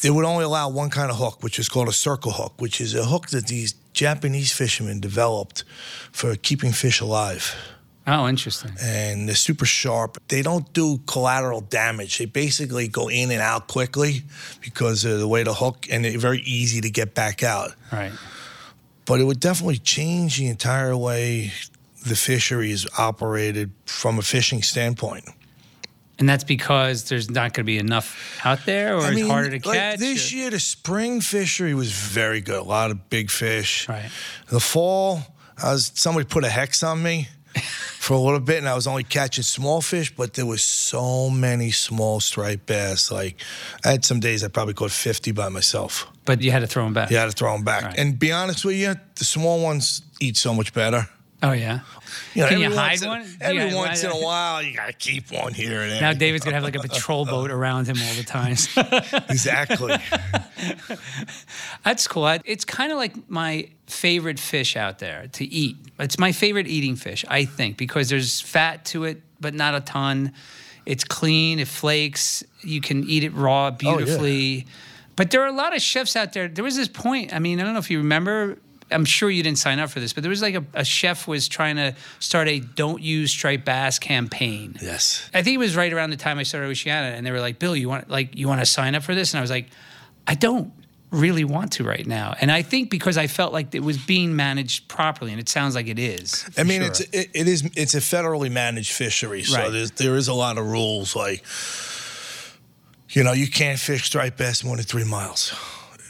They 0.00 0.10
would 0.10 0.24
only 0.24 0.44
allow 0.44 0.68
one 0.68 0.90
kind 0.90 1.10
of 1.10 1.16
hook, 1.16 1.42
which 1.42 1.58
is 1.58 1.68
called 1.68 1.88
a 1.88 1.92
circle 1.92 2.32
hook, 2.32 2.54
which 2.58 2.80
is 2.80 2.94
a 2.94 3.04
hook 3.04 3.28
that 3.28 3.48
these 3.48 3.74
Japanese 3.92 4.52
fishermen 4.52 5.00
developed 5.00 5.64
for 6.12 6.36
keeping 6.36 6.72
fish 6.72 7.00
alive. 7.00 7.54
Oh, 8.06 8.26
interesting. 8.26 8.70
And 8.80 9.28
they're 9.28 9.34
super 9.34 9.66
sharp. 9.66 10.16
They 10.28 10.40
don't 10.40 10.72
do 10.72 10.98
collateral 11.06 11.60
damage. 11.60 12.16
They 12.16 12.24
basically 12.24 12.88
go 12.88 13.08
in 13.08 13.30
and 13.30 13.42
out 13.42 13.66
quickly 13.66 14.22
because 14.62 15.04
of 15.04 15.18
the 15.18 15.28
way 15.28 15.42
the 15.42 15.52
hook, 15.52 15.86
and 15.90 16.04
they're 16.04 16.16
very 16.16 16.40
easy 16.40 16.80
to 16.80 16.90
get 16.90 17.14
back 17.14 17.42
out. 17.42 17.74
Right. 17.92 18.12
But 19.04 19.20
it 19.20 19.24
would 19.24 19.40
definitely 19.40 19.78
change 19.78 20.38
the 20.38 20.46
entire 20.46 20.96
way 20.96 21.52
the 22.06 22.16
fishery 22.16 22.70
is 22.70 22.86
operated 22.96 23.72
from 23.84 24.18
a 24.18 24.22
fishing 24.22 24.62
standpoint. 24.62 25.24
And 26.18 26.28
that's 26.28 26.44
because 26.44 27.04
there's 27.04 27.30
not 27.30 27.52
going 27.54 27.64
to 27.64 27.64
be 27.64 27.78
enough 27.78 28.40
out 28.44 28.66
there, 28.66 28.96
or 28.96 29.12
it's 29.12 29.26
harder 29.26 29.56
to 29.56 29.68
like 29.68 29.78
catch. 29.78 29.98
this 30.00 30.32
or- 30.32 30.36
year, 30.36 30.50
the 30.50 30.58
spring 30.58 31.20
fishery 31.20 31.74
was 31.74 31.92
very 31.92 32.40
good. 32.40 32.58
A 32.58 32.62
lot 32.64 32.90
of 32.90 33.08
big 33.08 33.30
fish. 33.30 33.88
Right. 33.88 34.10
The 34.48 34.58
fall, 34.58 35.22
I 35.62 35.72
was 35.72 35.92
somebody 35.94 36.26
put 36.26 36.44
a 36.44 36.48
hex 36.48 36.82
on 36.82 37.02
me 37.04 37.28
for 37.98 38.14
a 38.14 38.18
little 38.18 38.40
bit, 38.40 38.58
and 38.58 38.68
I 38.68 38.74
was 38.74 38.88
only 38.88 39.04
catching 39.04 39.44
small 39.44 39.80
fish, 39.80 40.12
but 40.14 40.34
there 40.34 40.46
was 40.46 40.62
so 40.62 41.30
many 41.30 41.70
small 41.70 42.18
striped 42.18 42.66
bass. 42.66 43.12
Like 43.12 43.40
I 43.84 43.90
had 43.92 44.04
some 44.04 44.18
days 44.18 44.42
I 44.42 44.48
probably 44.48 44.74
caught 44.74 44.90
fifty 44.90 45.30
by 45.30 45.48
myself. 45.50 46.08
But 46.24 46.42
you 46.42 46.50
had 46.50 46.60
to 46.60 46.66
throw 46.66 46.82
them 46.84 46.94
back. 46.94 47.10
You 47.10 47.16
had 47.16 47.26
to 47.26 47.32
throw 47.32 47.52
them 47.52 47.64
back. 47.64 47.84
Right. 47.84 47.98
And 47.98 48.18
be 48.18 48.32
honest 48.32 48.64
with 48.64 48.74
you, 48.76 48.96
the 49.14 49.24
small 49.24 49.62
ones 49.62 50.02
eat 50.20 50.36
so 50.36 50.52
much 50.52 50.74
better. 50.74 51.08
Oh 51.40 51.52
yeah. 51.52 51.80
You 52.34 52.42
know, 52.42 52.48
Can 52.48 52.60
you 52.60 52.74
hide 52.74 53.00
in- 53.00 53.08
one? 53.08 53.36
Every 53.40 53.68
hide- 53.70 53.74
once 53.74 54.02
in 54.02 54.10
a 54.10 54.16
while, 54.16 54.60
you 54.62 54.74
gotta 54.74 54.92
keep 54.92 55.30
one 55.30 55.54
here 55.54 55.82
and 55.82 55.92
there. 55.92 56.00
Now 56.00 56.12
David's 56.12 56.44
gonna 56.44 56.56
have 56.56 56.64
like 56.64 56.74
a 56.74 56.80
patrol 56.80 57.24
boat 57.24 57.50
around 57.50 57.86
him 57.86 57.96
all 58.02 58.14
the 58.14 58.24
time. 58.24 58.56
exactly. 59.28 59.96
That's 61.84 62.08
cool. 62.08 62.26
It's 62.44 62.64
kind 62.64 62.90
of 62.90 62.98
like 62.98 63.30
my 63.30 63.68
favorite 63.86 64.40
fish 64.40 64.76
out 64.76 64.98
there 64.98 65.28
to 65.32 65.44
eat. 65.44 65.76
It's 65.98 66.18
my 66.18 66.32
favorite 66.32 66.66
eating 66.66 66.96
fish, 66.96 67.24
I 67.28 67.44
think, 67.44 67.76
because 67.76 68.08
there's 68.08 68.40
fat 68.40 68.84
to 68.86 69.04
it, 69.04 69.22
but 69.40 69.54
not 69.54 69.74
a 69.74 69.80
ton. 69.80 70.32
It's 70.86 71.04
clean. 71.04 71.58
It 71.58 71.68
flakes. 71.68 72.42
You 72.62 72.80
can 72.80 73.04
eat 73.08 73.22
it 73.22 73.32
raw 73.34 73.70
beautifully. 73.70 74.64
Oh, 74.66 74.68
yeah. 74.68 74.74
But 75.16 75.30
there 75.30 75.42
are 75.42 75.48
a 75.48 75.52
lot 75.52 75.74
of 75.74 75.82
chefs 75.82 76.16
out 76.16 76.32
there. 76.32 76.48
There 76.48 76.64
was 76.64 76.76
this 76.76 76.88
point. 76.88 77.34
I 77.34 77.38
mean, 77.38 77.60
I 77.60 77.64
don't 77.64 77.72
know 77.74 77.78
if 77.80 77.90
you 77.90 77.98
remember. 77.98 78.58
I'm 78.90 79.04
sure 79.04 79.28
you 79.30 79.42
didn't 79.42 79.58
sign 79.58 79.78
up 79.78 79.90
for 79.90 80.00
this, 80.00 80.12
but 80.12 80.22
there 80.22 80.30
was 80.30 80.40
like 80.42 80.54
a, 80.54 80.64
a 80.74 80.84
chef 80.84 81.28
was 81.28 81.46
trying 81.48 81.76
to 81.76 81.94
start 82.20 82.48
a 82.48 82.60
"Don't 82.60 83.02
Use 83.02 83.30
Striped 83.30 83.64
Bass" 83.64 83.98
campaign. 83.98 84.76
yes. 84.80 85.28
I 85.34 85.42
think 85.42 85.54
it 85.56 85.58
was 85.58 85.76
right 85.76 85.92
around 85.92 86.10
the 86.10 86.16
time 86.16 86.38
I 86.38 86.42
started 86.42 86.68
Oceana, 86.68 87.08
and 87.16 87.26
they 87.26 87.30
were 87.30 87.40
like, 87.40 87.58
"Bill, 87.58 87.76
you 87.76 87.88
want 87.88 88.08
like 88.08 88.36
you 88.36 88.48
want 88.48 88.60
to 88.60 88.66
sign 88.66 88.94
up 88.94 89.02
for 89.02 89.14
this?" 89.14 89.32
And 89.32 89.38
I 89.38 89.42
was 89.42 89.50
like, 89.50 89.68
"I 90.26 90.34
don't 90.34 90.72
really 91.10 91.44
want 91.44 91.72
to 91.72 91.84
right 91.84 92.06
now." 92.06 92.34
And 92.40 92.50
I 92.52 92.62
think 92.62 92.90
because 92.90 93.16
I 93.18 93.26
felt 93.26 93.52
like 93.52 93.74
it 93.74 93.82
was 93.82 93.98
being 93.98 94.36
managed 94.36 94.88
properly, 94.88 95.32
and 95.32 95.40
it 95.40 95.48
sounds 95.48 95.74
like 95.74 95.86
it 95.88 95.98
is. 95.98 96.48
I 96.56 96.62
mean, 96.64 96.80
sure. 96.80 96.88
it's 96.88 97.00
it, 97.00 97.30
it 97.34 97.48
is 97.48 97.68
it's 97.76 97.94
a 97.94 98.00
federally 98.00 98.50
managed 98.50 98.92
fishery, 98.92 99.42
so 99.42 99.56
Right. 99.58 99.70
there's, 99.72 99.90
there 99.92 100.16
is 100.16 100.28
a 100.28 100.34
lot 100.34 100.56
of 100.58 100.66
rules. 100.66 101.14
Like, 101.16 101.44
you 103.10 103.22
know, 103.24 103.32
you 103.32 103.48
can't 103.48 103.78
fish 103.78 104.04
striped 104.04 104.38
bass 104.38 104.62
more 104.64 104.76
than 104.76 104.84
three 104.84 105.04
miles. 105.04 105.52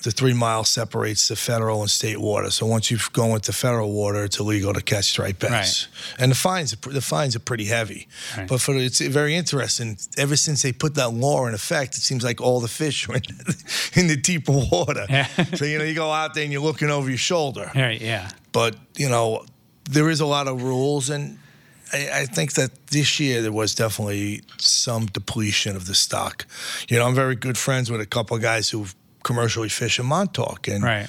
The 0.03 0.11
three 0.13 0.33
miles 0.33 0.69
separates 0.69 1.29
the 1.29 1.37
federal 1.37 1.81
and 1.81 1.91
state 1.91 2.19
water. 2.21 2.51
So 2.51 2.67
once 2.67 2.91
you 2.91 2.99
go 3.13 3.35
into 3.35 3.53
federal 3.53 3.93
water, 3.93 4.25
it's 4.25 4.39
illegal 4.39 4.73
to 4.73 4.81
catch 4.81 5.07
striped 5.07 5.41
bass. 5.41 5.89
And 6.19 6.31
the 6.31 6.37
fines, 6.37 6.73
are 6.73 6.91
the 6.93 7.01
fines 7.01 7.35
are 7.35 7.41
pretty 7.41 7.65
heavy. 7.65 8.07
Right. 8.37 8.49
But 8.49 8.61
for 8.61 8.75
the, 8.75 8.85
it's 8.85 9.01
very 9.01 9.35
interesting. 9.35 9.99
Ever 10.17 10.37
since 10.37 10.63
they 10.63 10.73
put 10.73 10.95
that 10.95 11.11
law 11.13 11.47
in 11.47 11.55
effect, 11.55 11.97
it 11.97 12.01
seems 12.03 12.23
like 12.23 12.41
all 12.41 12.61
the 12.61 12.69
fish 12.69 13.09
are 13.09 13.17
in, 13.17 13.23
in 13.95 14.07
the 14.07 14.17
deeper 14.23 14.53
water. 14.53 15.05
Yeah. 15.11 15.27
so 15.55 15.65
you 15.65 15.79
know, 15.79 15.85
you 15.85 15.95
go 15.95 16.11
out 16.13 16.35
there 16.35 16.45
and 16.45 16.53
you're 16.53 16.63
looking 16.63 16.91
over 16.91 17.09
your 17.09 17.19
shoulder 17.19 17.71
Right, 17.75 18.01
yeah. 18.01 18.31
but 18.53 18.77
you 18.97 19.09
know 19.09 19.45
there 19.91 20.09
is 20.11 20.21
a 20.21 20.27
lot 20.27 20.49
of 20.49 20.63
rules 20.63 21.11
and 21.11 21.39
I, 21.93 22.27
think 22.27 22.53
that 22.55 22.89
this 22.89 23.19
year 23.19 23.41
there 23.43 23.53
was 23.53 23.75
definitely 23.75 24.43
some 24.59 25.07
depletion 25.07 25.75
of 25.77 25.87
the 25.87 25.95
stock 25.95 26.47
you 26.89 26.99
know 26.99 27.07
i'm 27.07 27.15
very 27.15 27.35
good 27.35 27.57
friends 27.57 27.91
with 27.91 28.01
a 28.01 28.07
couple 28.07 28.37
of 28.37 28.43
guys 28.43 28.69
who 28.71 28.87
commercially 29.29 29.69
fish 29.83 29.95
in 30.01 30.07
montauk 30.15 30.61
and 30.73 30.83
Right. 30.83 31.09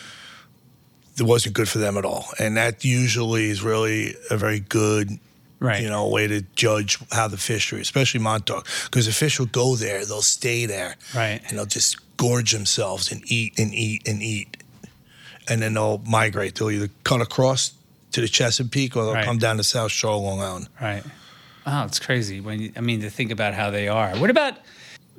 it 1.17 1.23
wasn't 1.33 1.53
good 1.59 1.69
for 1.73 1.79
them 1.85 1.95
at 1.97 2.05
all 2.05 2.25
and 2.41 2.51
that 2.61 2.75
usually 2.85 3.49
is 3.53 3.59
really 3.71 4.15
a 4.29 4.37
very 4.45 4.59
good 4.79 5.07
Right. 5.61 5.81
you 5.83 5.89
know 5.89 6.07
way 6.07 6.25
to 6.27 6.39
judge 6.55 6.91
how 7.17 7.27
the 7.27 7.37
fishery 7.37 7.81
especially 7.81 8.21
montauk 8.29 8.63
because 8.85 9.05
the 9.07 9.11
fish 9.23 9.39
will 9.39 9.51
go 9.63 9.75
there 9.75 9.99
they'll 10.05 10.21
stay 10.41 10.65
there 10.65 10.91
Right. 11.15 11.41
and 11.47 11.51
they'll 11.57 11.73
just 11.79 11.91
gorge 12.17 12.51
themselves 12.53 13.11
and 13.11 13.21
eat 13.37 13.51
and 13.59 13.73
eat 13.73 14.01
and 14.07 14.21
eat 14.21 14.49
and 15.49 15.61
then 15.61 15.73
they'll 15.75 16.01
migrate 16.05 16.55
they'll 16.55 16.71
either 16.77 16.89
cut 17.03 17.21
across 17.21 17.61
to 18.13 18.21
the 18.21 18.27
chesapeake 18.27 18.95
or 18.95 19.03
they'll 19.05 19.13
Right. 19.19 19.25
come 19.25 19.37
down 19.37 19.57
to 19.57 19.63
south 19.63 19.91
shore 19.91 20.17
long 20.17 20.39
island 20.41 20.67
Right. 20.81 21.03
Wow, 21.67 21.85
it's 21.85 21.99
crazy 21.99 22.39
when 22.41 22.57
you, 22.61 22.71
I 22.75 22.81
mean 22.81 23.01
to 23.01 23.09
think 23.11 23.29
about 23.31 23.53
how 23.53 23.69
they 23.69 23.87
are. 23.89 24.11
What 24.21 24.29
about 24.31 24.53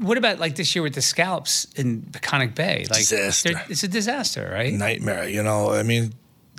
what 0.01 0.19
about 0.19 0.39
like 0.39 0.57
this 0.57 0.75
year 0.75 0.83
with 0.83 0.95
the 0.95 1.03
scallops 1.03 1.67
in 1.77 2.03
Peconic 2.03 2.55
Bay? 2.55 2.87
Like 2.91 3.01
Disaster. 3.01 3.63
It's 3.69 3.83
a 3.83 3.89
disaster, 3.89 4.51
right? 4.53 4.73
nightmare 4.73 5.29
you 5.29 5.43
know 5.43 5.71
i 5.73 5.83
mean 5.83 6.13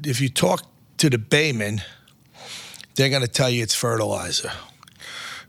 if 0.05 0.21
you 0.21 0.29
talk 0.29 0.63
to 0.97 1.09
the 1.09 1.17
baymen 1.17 1.81
they're 2.95 3.09
going 3.09 3.21
to 3.21 3.27
tell 3.27 3.49
you 3.49 3.63
it's 3.63 3.75
fertilizer. 3.75 4.51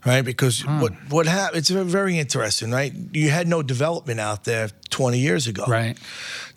Right, 0.05 0.21
because 0.25 0.61
Hmm. 0.61 0.81
what 0.81 0.93
what 1.09 1.25
happened? 1.27 1.59
It's 1.59 1.69
very 1.69 2.19
interesting, 2.19 2.71
right? 2.71 2.93
You 3.13 3.29
had 3.29 3.47
no 3.47 3.63
development 3.63 4.19
out 4.19 4.43
there 4.43 4.69
20 4.89 5.17
years 5.17 5.47
ago. 5.47 5.63
Right. 5.67 5.97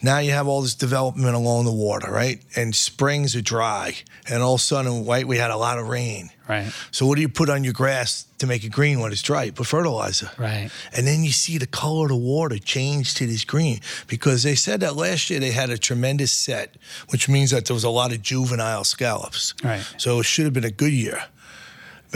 Now 0.03 0.19
you 0.19 0.33
have 0.33 0.49
all 0.49 0.63
this 0.63 0.75
development 0.75 1.35
along 1.37 1.65
the 1.65 1.73
water, 1.73 2.11
right? 2.11 2.41
And 2.57 2.75
springs 2.75 3.35
are 3.37 3.41
dry, 3.43 3.95
and 4.29 4.43
all 4.43 4.55
of 4.55 4.61
a 4.61 4.65
sudden, 4.65 5.07
right, 5.07 5.27
we 5.27 5.39
had 5.39 5.51
a 5.51 5.57
lot 5.57 5.79
of 5.79 5.89
rain. 5.89 6.31
Right. 6.49 6.73
So 6.91 7.07
what 7.07 7.15
do 7.17 7.23
you 7.23 7.29
put 7.29 7.49
on 7.49 7.65
your 7.65 7.73
grass 7.73 8.25
to 8.39 8.47
make 8.47 8.63
it 8.65 8.71
green 8.73 9.01
when 9.01 9.11
it's 9.13 9.23
dry? 9.23 9.45
You 9.45 9.53
put 9.53 9.67
fertilizer. 9.67 10.31
Right. 10.39 10.71
And 10.93 11.07
then 11.07 11.25
you 11.25 11.33
see 11.33 11.59
the 11.59 11.67
color 11.67 12.05
of 12.05 12.11
the 12.11 12.17
water 12.17 12.59
change 12.59 13.15
to 13.15 13.27
this 13.27 13.45
green 13.45 13.81
because 14.07 14.43
they 14.43 14.55
said 14.57 14.81
that 14.81 14.95
last 14.97 15.31
year 15.31 15.41
they 15.41 15.53
had 15.53 15.71
a 15.71 15.79
tremendous 15.79 16.33
set, 16.33 16.75
which 17.11 17.29
means 17.29 17.51
that 17.51 17.65
there 17.65 17.75
was 17.75 17.85
a 17.85 17.91
lot 17.91 18.13
of 18.13 18.23
juvenile 18.23 18.85
scallops. 18.85 19.55
Right. 19.65 19.85
So 19.99 20.21
it 20.21 20.25
should 20.27 20.45
have 20.45 20.53
been 20.55 20.65
a 20.65 20.71
good 20.71 20.93
year. 20.93 21.25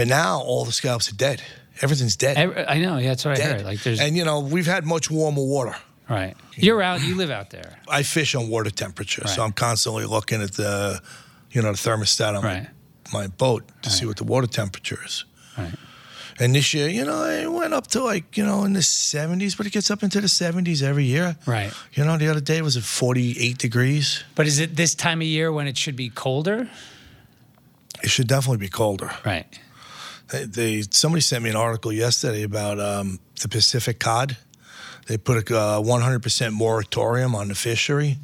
But 0.00 0.08
now 0.08 0.40
all 0.40 0.64
the 0.64 0.72
scallops 0.72 1.12
are 1.12 1.16
dead. 1.16 1.42
Everything's 1.82 2.16
dead. 2.16 2.38
Every- 2.38 2.66
I 2.66 2.78
know. 2.80 2.96
Yeah, 2.96 3.08
that's 3.10 3.24
what 3.26 3.32
I 3.34 3.36
dead. 3.36 3.56
heard. 3.56 3.64
Like 3.66 3.82
there's 3.82 4.00
and 4.00 4.16
you 4.16 4.24
know, 4.24 4.40
we've 4.40 4.66
had 4.66 4.84
much 4.86 5.10
warmer 5.10 5.42
water. 5.44 5.76
right. 6.08 6.34
You're 6.56 6.80
out. 6.82 7.02
You 7.02 7.16
live 7.16 7.30
out 7.30 7.50
there. 7.50 7.76
I 7.86 8.02
fish 8.02 8.34
on 8.34 8.48
water 8.48 8.70
temperature, 8.70 9.26
so 9.28 9.42
I'm 9.44 9.52
constantly 9.52 10.06
looking 10.06 10.40
at 10.42 10.52
the, 10.52 11.00
you 11.52 11.60
know, 11.62 11.72
the 11.72 11.78
thermostat 11.78 12.34
on 12.38 12.42
Right. 12.44 12.66
my, 13.12 13.20
my 13.20 13.26
boat 13.26 13.62
to 13.82 13.90
see 13.90 14.06
what 14.06 14.16
the 14.16 14.24
water 14.24 14.46
temperature 14.46 14.98
is. 15.04 15.24
Right. 15.58 15.74
And 16.38 16.54
this 16.54 16.72
year, 16.72 16.88
you 16.88 17.04
know, 17.04 17.24
it 17.24 17.50
went 17.52 17.74
up 17.74 17.86
to 17.88 18.02
like, 18.02 18.38
you 18.38 18.44
know, 18.46 18.64
in 18.64 18.72
the 18.72 18.80
70s, 18.82 19.54
but 19.56 19.66
it 19.66 19.72
gets 19.72 19.90
up 19.90 20.02
into 20.02 20.20
the 20.22 20.28
70s 20.28 20.82
every 20.82 21.04
year. 21.04 21.36
Right. 21.46 21.70
You 21.92 22.04
know, 22.06 22.16
the 22.16 22.28
other 22.28 22.40
day 22.40 22.62
was 22.62 22.76
at 22.78 22.82
48 22.82 23.58
degrees. 23.58 24.24
But 24.34 24.46
is 24.46 24.58
it 24.58 24.74
this 24.76 24.94
time 24.94 25.20
of 25.20 25.26
year 25.26 25.52
when 25.52 25.66
it 25.68 25.76
should 25.76 25.96
be 25.96 26.08
colder? 26.08 26.68
It 28.02 28.08
should 28.08 28.26
definitely 28.28 28.58
be 28.66 28.70
colder. 28.70 29.10
Right. 29.26 29.46
They, 30.30 30.44
they 30.44 30.82
somebody 30.90 31.20
sent 31.20 31.44
me 31.44 31.50
an 31.50 31.56
article 31.56 31.92
yesterday 31.92 32.42
about 32.42 32.78
um, 32.78 33.18
the 33.40 33.48
Pacific 33.48 33.98
cod. 33.98 34.36
They 35.06 35.18
put 35.18 35.50
a 35.50 35.58
uh, 35.58 35.80
100% 35.80 36.52
moratorium 36.52 37.34
on 37.34 37.48
the 37.48 37.54
fishery 37.54 38.18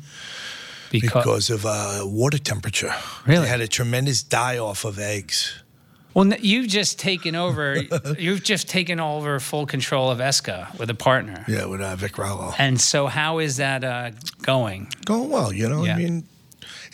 Because, 0.91 1.11
because 1.11 1.51
of 1.51 1.67
uh, 1.67 2.03
water 2.05 2.39
temperature. 2.39 2.95
Really? 3.27 3.43
They 3.43 3.49
had 3.49 3.61
a 3.61 3.67
tremendous 3.67 4.23
die 4.23 4.59
off 4.59 4.85
of 4.85 4.99
eggs. 5.01 5.53
well, 6.15 6.33
you've 6.41 6.69
just 6.69 7.01
taken 7.01 7.35
over. 7.35 7.77
you've 8.19 8.45
just 8.45 8.69
taken 8.69 9.01
over 9.01 9.41
full 9.41 9.67
control 9.67 10.11
of 10.11 10.19
ESCA 10.19 10.79
with 10.79 10.89
a 10.91 10.95
partner. 10.95 11.45
Yeah, 11.49 11.67
with 11.67 11.81
uh, 11.81 11.97
Vic 11.97 12.13
Rallo. 12.13 12.55
And 12.57 12.81
so, 12.81 13.09
how 13.09 13.39
is 13.41 13.57
that 13.57 13.83
uh, 13.83 14.13
going? 14.43 14.89
Going 15.05 15.29
well, 15.29 15.53
you 15.53 15.69
know. 15.69 15.85
Yeah. 15.85 15.97
I 15.97 15.99
mean, 15.99 16.25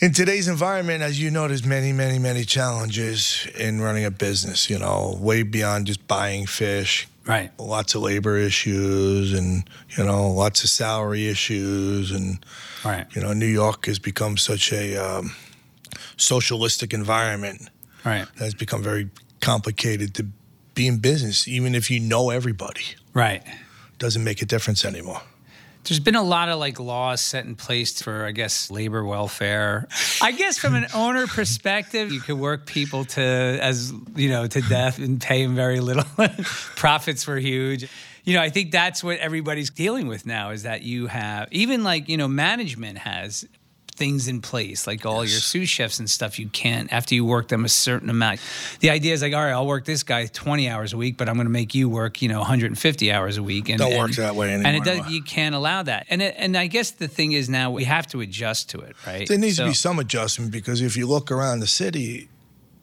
in 0.03 0.11
today's 0.11 0.49
environment, 0.49 1.01
as 1.01 1.17
you 1.17 1.31
know, 1.31 1.47
there's 1.47 1.65
many, 1.65 1.93
many, 1.93 2.19
many 2.19 2.43
challenges 2.43 3.47
in 3.57 3.79
running 3.79 4.03
a 4.03 4.11
business. 4.11 4.69
You 4.69 4.77
know, 4.77 5.17
way 5.17 5.43
beyond 5.43 5.87
just 5.87 6.05
buying 6.09 6.45
fish. 6.45 7.07
Right. 7.25 7.51
Lots 7.57 7.95
of 7.95 8.01
labor 8.01 8.35
issues, 8.35 9.31
and 9.31 9.63
you 9.97 10.03
know, 10.03 10.29
lots 10.31 10.61
of 10.65 10.69
salary 10.69 11.29
issues, 11.29 12.11
and 12.11 12.45
Right. 12.83 13.05
you 13.15 13.21
know, 13.21 13.31
New 13.31 13.47
York 13.47 13.85
has 13.85 13.97
become 13.97 14.35
such 14.35 14.73
a 14.73 14.97
um, 14.97 15.33
socialistic 16.17 16.93
environment 16.93 17.69
Right. 18.03 18.27
that 18.35 18.43
has 18.43 18.53
become 18.55 18.83
very 18.83 19.09
complicated 19.39 20.13
to 20.15 20.25
be 20.75 20.85
in 20.85 20.97
business. 20.97 21.47
Even 21.47 21.75
if 21.75 21.89
you 21.89 22.01
know 22.01 22.29
everybody, 22.29 22.83
Right. 23.13 23.41
doesn't 23.99 24.23
make 24.25 24.41
a 24.41 24.45
difference 24.45 24.83
anymore. 24.83 25.21
There's 25.83 25.99
been 25.99 26.15
a 26.15 26.23
lot 26.23 26.49
of 26.49 26.59
like 26.59 26.79
laws 26.79 27.21
set 27.21 27.45
in 27.45 27.55
place 27.55 28.01
for, 28.01 28.25
I 28.25 28.31
guess, 28.31 28.71
labor 28.71 29.03
welfare. 29.03 29.87
I 30.21 30.31
guess 30.31 30.57
from 30.57 30.75
an 30.75 30.87
owner 30.93 31.27
perspective, 31.27 32.11
you 32.11 32.21
could 32.21 32.37
work 32.37 32.65
people 32.65 33.05
to 33.05 33.21
as 33.21 33.93
you 34.15 34.29
know 34.29 34.47
to 34.47 34.61
death 34.61 34.99
and 34.99 35.19
pay 35.21 35.43
them 35.43 35.55
very 35.55 35.79
little. 35.79 36.05
Profits 36.75 37.27
were 37.27 37.37
huge. 37.37 37.89
You 38.23 38.35
know, 38.35 38.41
I 38.41 38.49
think 38.49 38.71
that's 38.71 39.03
what 39.03 39.17
everybody's 39.17 39.69
dealing 39.69 40.07
with 40.07 40.25
now 40.25 40.51
is 40.51 40.63
that 40.63 40.83
you 40.83 41.07
have 41.07 41.49
even 41.51 41.83
like 41.83 42.07
you 42.07 42.17
know 42.17 42.27
management 42.27 42.99
has 42.99 43.45
things 43.93 44.27
in 44.27 44.41
place 44.41 44.87
like 44.87 45.05
all 45.05 45.23
your 45.23 45.39
sous 45.39 45.69
chefs 45.69 45.99
and 45.99 46.09
stuff 46.09 46.39
you 46.39 46.47
can't 46.49 46.91
after 46.91 47.13
you 47.15 47.23
work 47.23 47.47
them 47.47 47.63
a 47.63 47.69
certain 47.69 48.09
amount 48.09 48.39
the 48.79 48.89
idea 48.89 49.13
is 49.13 49.21
like 49.21 49.33
all 49.33 49.39
right 49.43 49.51
i'll 49.51 49.67
work 49.67 49.85
this 49.85 50.01
guy 50.03 50.25
20 50.25 50.67
hours 50.67 50.93
a 50.93 50.97
week 50.97 51.15
but 51.15 51.29
i'm 51.29 51.35
going 51.35 51.45
to 51.45 51.51
make 51.51 51.75
you 51.75 51.87
work 51.87 52.21
you 52.21 52.27
know 52.27 52.39
150 52.39 53.11
hours 53.11 53.37
a 53.37 53.43
week 53.43 53.69
and 53.69 53.77
Don't 53.79 53.97
work 53.97 54.11
that 54.13 54.35
way 54.35 54.51
and 54.53 54.63
it 54.63 54.67
anymore. 54.67 54.85
does, 55.03 55.11
you 55.11 55.21
can't 55.21 55.53
allow 55.55 55.83
that. 55.83 56.07
And 56.09 56.21
it, 56.21 56.35
and 56.37 56.57
I 56.57 56.67
guess 56.67 56.91
the 56.91 57.07
thing 57.07 57.33
is 57.33 57.49
now 57.49 57.71
we 57.71 57.83
have 57.83 58.07
to 58.07 58.21
adjust 58.21 58.69
to 58.71 58.79
it, 58.79 58.95
right? 59.05 59.27
There 59.27 59.37
needs 59.37 59.57
So- 59.57 59.63
to 59.65 59.69
be 59.69 59.75
some 59.75 59.99
adjustment 59.99 60.51
because 60.51 60.81
if 60.81 60.97
you 60.97 61.05
look 61.07 61.31
around 61.31 61.59
the 61.59 61.67
city, 61.67 62.29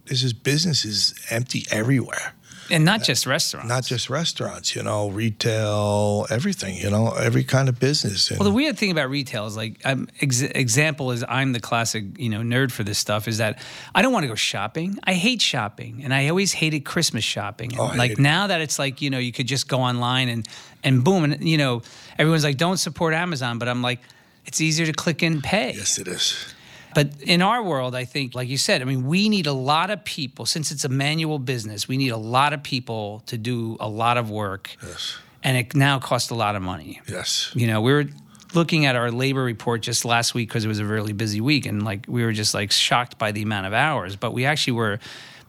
there's 0.07 0.23
just 0.23 0.43
businesses 0.43 1.15
empty 1.31 1.67
everywhere. 1.71 2.35
And 2.71 2.85
not 2.85 3.03
just 3.03 3.27
restaurants. 3.27 3.69
Not 3.69 3.85
just 3.85 4.09
restaurants, 4.11 4.75
you 4.77 4.83
know, 4.83 5.11
retail, 5.11 6.27
everything, 6.31 6.77
you 6.77 6.91
know, 6.91 7.11
every 7.13 7.45
kind 7.45 7.69
of 7.69 7.79
business. 7.81 8.31
And 8.31 8.39
Well, 8.39 8.49
the 8.49 8.55
weird 8.55 8.79
thing 8.79 8.91
about 8.91 9.11
retail 9.11 9.47
is 9.47 9.57
like, 9.57 9.81
um, 9.85 10.09
ex- 10.21 10.43
example 10.43 11.11
is 11.13 11.25
I'm 11.29 11.53
the 11.53 11.61
classic, 11.61 12.05
you 12.19 12.29
know, 12.29 12.41
nerd 12.41 12.71
for 12.73 12.85
this 12.85 12.99
stuff. 12.99 13.29
Is 13.29 13.39
that 13.39 13.61
I 13.95 14.03
don't 14.03 14.13
want 14.13 14.25
to 14.25 14.29
go 14.29 14.35
shopping. 14.35 14.99
I 15.05 15.15
hate 15.15 15.43
shopping, 15.43 16.03
and 16.05 16.13
I 16.15 16.29
always 16.29 16.53
hated 16.53 16.81
Christmas 16.81 17.25
shopping. 17.25 17.73
And 17.73 17.81
Oh, 17.81 17.93
like 17.97 18.19
now 18.19 18.47
that 18.47 18.61
it's 18.61 18.79
like 18.79 19.01
you 19.03 19.11
know 19.11 19.19
you 19.19 19.33
could 19.33 19.47
just 19.47 19.69
go 19.69 19.81
online 19.81 20.29
and 20.29 20.47
and 20.85 21.03
boom, 21.05 21.25
and 21.25 21.47
you 21.49 21.59
know 21.59 21.83
everyone's 22.19 22.45
like 22.45 22.57
don't 22.57 22.79
support 22.79 23.15
Amazon, 23.15 23.59
but 23.59 23.69
I'm 23.69 23.83
like 23.83 24.01
it's 24.47 24.61
easier 24.61 24.87
to 24.87 24.93
click 24.93 25.23
and 25.23 25.43
pay. 25.43 25.73
yes, 25.75 25.99
it 25.99 26.09
is. 26.09 26.55
But 26.95 27.13
in 27.23 27.43
our 27.43 27.63
world, 27.63 27.95
I 27.95 28.05
think, 28.05 28.35
like 28.35 28.49
you 28.49 28.57
said, 28.57 28.83
I 28.83 28.85
mean, 28.85 29.07
we 29.07 29.29
need 29.29 29.47
a 29.47 29.53
lot 29.53 29.91
of 29.91 30.05
people. 30.05 30.47
Since 30.47 30.71
it's 30.71 30.85
a 30.85 30.89
manual 30.89 31.39
business, 31.39 31.87
we 31.87 31.97
need 31.97 32.11
a 32.11 32.17
lot 32.17 32.53
of 32.53 32.63
people 32.63 33.23
to 33.27 33.39
do 33.39 33.77
a 33.81 33.89
lot 33.89 34.17
of 34.17 34.31
work. 34.31 34.77
Yes. 34.83 35.17
And 35.43 35.57
it 35.57 35.75
now 35.75 35.99
costs 35.99 36.31
a 36.31 36.35
lot 36.35 36.57
of 36.57 36.63
money. 36.63 37.01
Yes. 37.09 37.51
You 37.55 37.67
know, 37.67 37.81
we 37.81 37.93
were 37.93 38.07
looking 38.55 38.87
at 38.87 38.97
our 38.97 39.11
labor 39.11 39.43
report 39.43 39.83
just 39.83 40.05
last 40.05 40.35
week 40.35 40.49
because 40.49 40.65
it 40.65 40.69
was 40.69 40.81
a 40.81 40.85
really 40.85 41.13
busy 41.13 41.41
week. 41.41 41.67
And 41.67 41.85
like, 41.85 42.07
we 42.09 42.25
were 42.25 42.33
just 42.33 42.55
like 42.55 42.73
shocked 42.73 43.19
by 43.19 43.33
the 43.33 43.43
amount 43.43 43.67
of 43.67 43.73
hours. 43.73 44.17
But 44.17 44.33
we 44.33 44.45
actually 44.45 44.75
were 44.75 44.99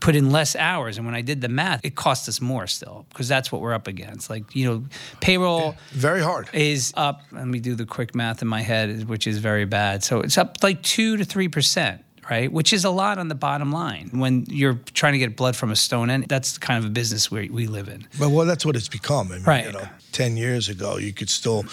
put 0.02 0.16
in 0.16 0.32
less 0.32 0.56
hours. 0.56 0.98
And 0.98 1.06
when 1.06 1.16
I 1.16 1.22
did 1.22 1.40
the 1.40 1.48
math, 1.48 1.80
it 1.86 1.96
cost 1.96 2.28
us 2.28 2.42
more 2.42 2.68
still 2.68 3.06
because 3.10 3.28
that's 3.30 3.52
what 3.52 3.62
we're 3.62 3.74
up 3.74 3.88
against. 3.88 4.30
Like, 4.30 4.54
you 4.56 4.66
know, 4.66 4.84
payroll 5.22 5.76
Very 5.92 6.22
hard. 6.22 6.50
is 6.54 6.92
up. 6.98 7.22
Let 7.32 7.48
me 7.48 7.60
do 7.60 7.76
the 7.76 7.86
quick 7.86 8.14
math 8.16 8.42
in 8.42 8.48
my 8.48 8.62
head, 8.62 9.08
which 9.08 9.28
is 9.28 9.38
very 9.38 9.66
bad. 9.66 10.04
So 10.04 10.20
it's 10.20 10.38
up 10.38 10.58
like 10.62 10.82
two 10.82 11.16
to 11.18 11.24
three 11.24 11.48
percent, 11.48 12.04
right? 12.30 12.52
Which 12.52 12.74
is 12.74 12.84
a 12.84 12.90
lot 12.90 13.18
on 13.20 13.28
the 13.30 13.36
bottom 13.36 13.72
line 13.72 14.10
when 14.12 14.46
you're 14.50 14.80
trying 14.94 15.14
to 15.14 15.20
get 15.20 15.38
blood 15.38 15.56
from 15.56 15.72
a 15.72 15.76
stone. 15.76 16.10
And 16.10 16.28
that's 16.28 16.54
the 16.54 16.60
kind 16.60 16.84
of 16.84 16.90
a 16.90 16.94
business 16.94 17.30
we, 17.32 17.50
we 17.50 17.68
live 17.68 17.88
in. 17.88 18.08
But 18.20 18.30
well, 18.32 18.46
that's 18.46 18.66
what 18.66 18.76
it's 18.76 18.90
become. 18.90 19.32
I 19.32 19.36
mean, 19.36 19.44
Right. 19.44 19.66
You 19.68 19.72
know, 19.74 19.88
ten 20.12 20.36
years 20.36 20.68
ago, 20.68 20.98
you 20.98 21.14
could 21.14 21.30
still, 21.30 21.64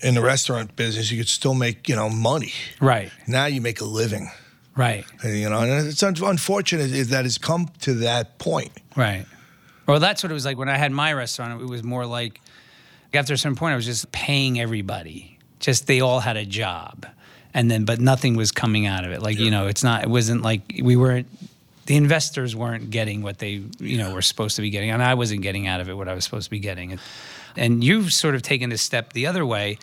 in 0.00 0.14
the 0.14 0.22
restaurant 0.22 0.76
business, 0.76 1.10
you 1.10 1.18
could 1.18 1.28
still 1.28 1.54
make 1.54 1.88
you 1.88 1.96
know 1.96 2.08
money. 2.08 2.52
Right. 2.80 3.10
Now 3.26 3.46
you 3.46 3.60
make 3.60 3.80
a 3.80 3.84
living. 3.84 4.30
Right. 4.78 5.04
You 5.24 5.50
know, 5.50 5.58
and 5.58 5.88
it's 5.88 6.04
un- 6.04 6.14
unfortunate 6.22 6.92
is 6.92 7.08
that 7.08 7.26
it's 7.26 7.36
come 7.36 7.68
to 7.80 7.94
that 7.94 8.38
point. 8.38 8.70
Right. 8.94 9.26
Well, 9.88 9.98
that's 9.98 10.22
what 10.22 10.30
it 10.30 10.34
was 10.34 10.44
like 10.44 10.56
when 10.56 10.68
I 10.68 10.76
had 10.76 10.92
my 10.92 11.12
restaurant. 11.12 11.60
It 11.60 11.66
was 11.66 11.82
more 11.82 12.06
like 12.06 12.40
after 13.12 13.34
a 13.34 13.36
certain 13.36 13.56
point, 13.56 13.72
I 13.72 13.76
was 13.76 13.86
just 13.86 14.12
paying 14.12 14.60
everybody. 14.60 15.36
Just 15.58 15.88
they 15.88 16.00
all 16.00 16.20
had 16.20 16.36
a 16.36 16.44
job, 16.44 17.06
and 17.52 17.68
then 17.68 17.84
but 17.84 17.98
nothing 17.98 18.36
was 18.36 18.52
coming 18.52 18.86
out 18.86 19.04
of 19.04 19.10
it. 19.10 19.20
Like 19.20 19.40
you 19.40 19.50
know, 19.50 19.66
it's 19.66 19.82
not. 19.82 20.04
It 20.04 20.10
wasn't 20.10 20.42
like 20.42 20.80
we 20.80 20.94
weren't. 20.94 21.26
The 21.86 21.96
investors 21.96 22.54
weren't 22.54 22.90
getting 22.90 23.22
what 23.22 23.38
they 23.38 23.64
you 23.80 23.98
know 23.98 24.14
were 24.14 24.22
supposed 24.22 24.54
to 24.56 24.62
be 24.62 24.70
getting, 24.70 24.90
and 24.90 25.02
I 25.02 25.14
wasn't 25.14 25.42
getting 25.42 25.66
out 25.66 25.80
of 25.80 25.88
it 25.88 25.94
what 25.94 26.06
I 26.06 26.14
was 26.14 26.22
supposed 26.22 26.44
to 26.44 26.50
be 26.50 26.60
getting. 26.60 26.92
And, 26.92 27.00
and 27.56 27.82
you've 27.82 28.12
sort 28.12 28.36
of 28.36 28.42
taken 28.42 28.70
a 28.70 28.78
step 28.78 29.12
the 29.12 29.26
other 29.26 29.44
way. 29.44 29.78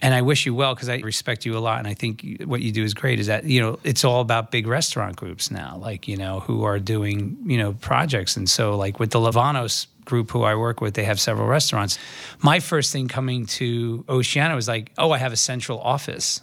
And 0.00 0.14
I 0.14 0.22
wish 0.22 0.46
you 0.46 0.54
well 0.54 0.74
because 0.74 0.88
I 0.88 0.98
respect 0.98 1.44
you 1.44 1.56
a 1.56 1.60
lot, 1.60 1.80
and 1.80 1.88
I 1.88 1.94
think 1.94 2.42
what 2.44 2.60
you 2.60 2.70
do 2.70 2.84
is 2.84 2.94
great. 2.94 3.18
Is 3.18 3.26
that 3.26 3.44
you 3.44 3.60
know 3.60 3.78
it's 3.82 4.04
all 4.04 4.20
about 4.20 4.50
big 4.50 4.66
restaurant 4.66 5.16
groups 5.16 5.50
now, 5.50 5.76
like 5.76 6.06
you 6.06 6.16
know 6.16 6.40
who 6.40 6.64
are 6.64 6.78
doing 6.78 7.36
you 7.44 7.58
know 7.58 7.72
projects, 7.74 8.36
and 8.36 8.48
so 8.48 8.76
like 8.76 9.00
with 9.00 9.10
the 9.10 9.18
Livanos 9.18 9.86
group 10.08 10.30
who 10.30 10.42
I 10.42 10.56
work 10.56 10.80
with, 10.80 10.94
they 10.94 11.04
have 11.04 11.20
several 11.20 11.46
restaurants. 11.46 11.98
My 12.40 12.58
first 12.58 12.92
thing 12.92 13.06
coming 13.06 13.46
to 13.46 14.04
Oceana 14.08 14.54
was 14.54 14.66
like, 14.66 14.90
oh, 14.98 15.12
I 15.12 15.18
have 15.18 15.32
a 15.32 15.36
central 15.36 15.78
office. 15.80 16.40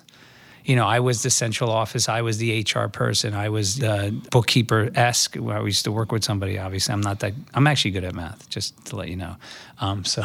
You 0.64 0.76
know, 0.76 0.88
I 0.88 1.00
was 1.00 1.22
the 1.22 1.30
central 1.30 1.70
office. 1.70 2.10
I 2.10 2.22
was 2.22 2.38
the 2.38 2.62
HR 2.62 2.88
person. 2.88 3.34
I 3.34 3.50
was 3.50 3.78
the 3.78 4.16
bookkeeper 4.32 4.90
esque. 4.96 5.38
I 5.38 5.62
used 5.62 5.84
to 5.84 5.92
work 5.92 6.12
with 6.12 6.24
somebody. 6.24 6.58
Obviously, 6.58 6.94
I'm 6.94 7.02
not 7.02 7.20
that. 7.20 7.34
I'm 7.54 7.68
actually 7.68 7.92
good 7.92 8.04
at 8.04 8.16
math, 8.16 8.50
just 8.50 8.86
to 8.88 8.96
let 8.96 9.10
you 9.10 9.16
know. 9.16 9.36
Um, 9.80 10.06
so, 10.06 10.24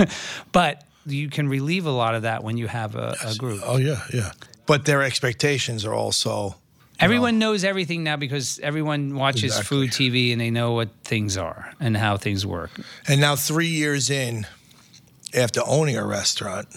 but 0.52 0.84
you 1.06 1.28
can 1.28 1.48
relieve 1.48 1.86
a 1.86 1.90
lot 1.90 2.14
of 2.14 2.22
that 2.22 2.44
when 2.44 2.56
you 2.56 2.68
have 2.68 2.96
a, 2.96 3.16
a 3.24 3.34
group. 3.34 3.60
Oh 3.64 3.76
yeah, 3.76 4.02
yeah. 4.12 4.32
But 4.66 4.84
their 4.84 5.02
expectations 5.02 5.84
are 5.84 5.94
also 5.94 6.56
Everyone 7.00 7.40
knows 7.40 7.64
everything 7.64 8.04
now 8.04 8.16
because 8.16 8.60
everyone 8.60 9.16
watches 9.16 9.56
Exactly. 9.56 9.88
food 9.88 9.90
TV 9.90 10.30
and 10.30 10.40
they 10.40 10.50
know 10.50 10.72
what 10.72 10.88
things 11.02 11.36
are 11.36 11.72
and 11.80 11.96
how 11.96 12.16
things 12.16 12.46
work. 12.46 12.70
And 13.08 13.20
now, 13.20 13.34
three 13.34 13.66
years 13.66 14.08
in, 14.08 14.46
after 15.34 15.62
owning 15.66 15.96
a 15.96 16.06
restaurant, 16.06 16.68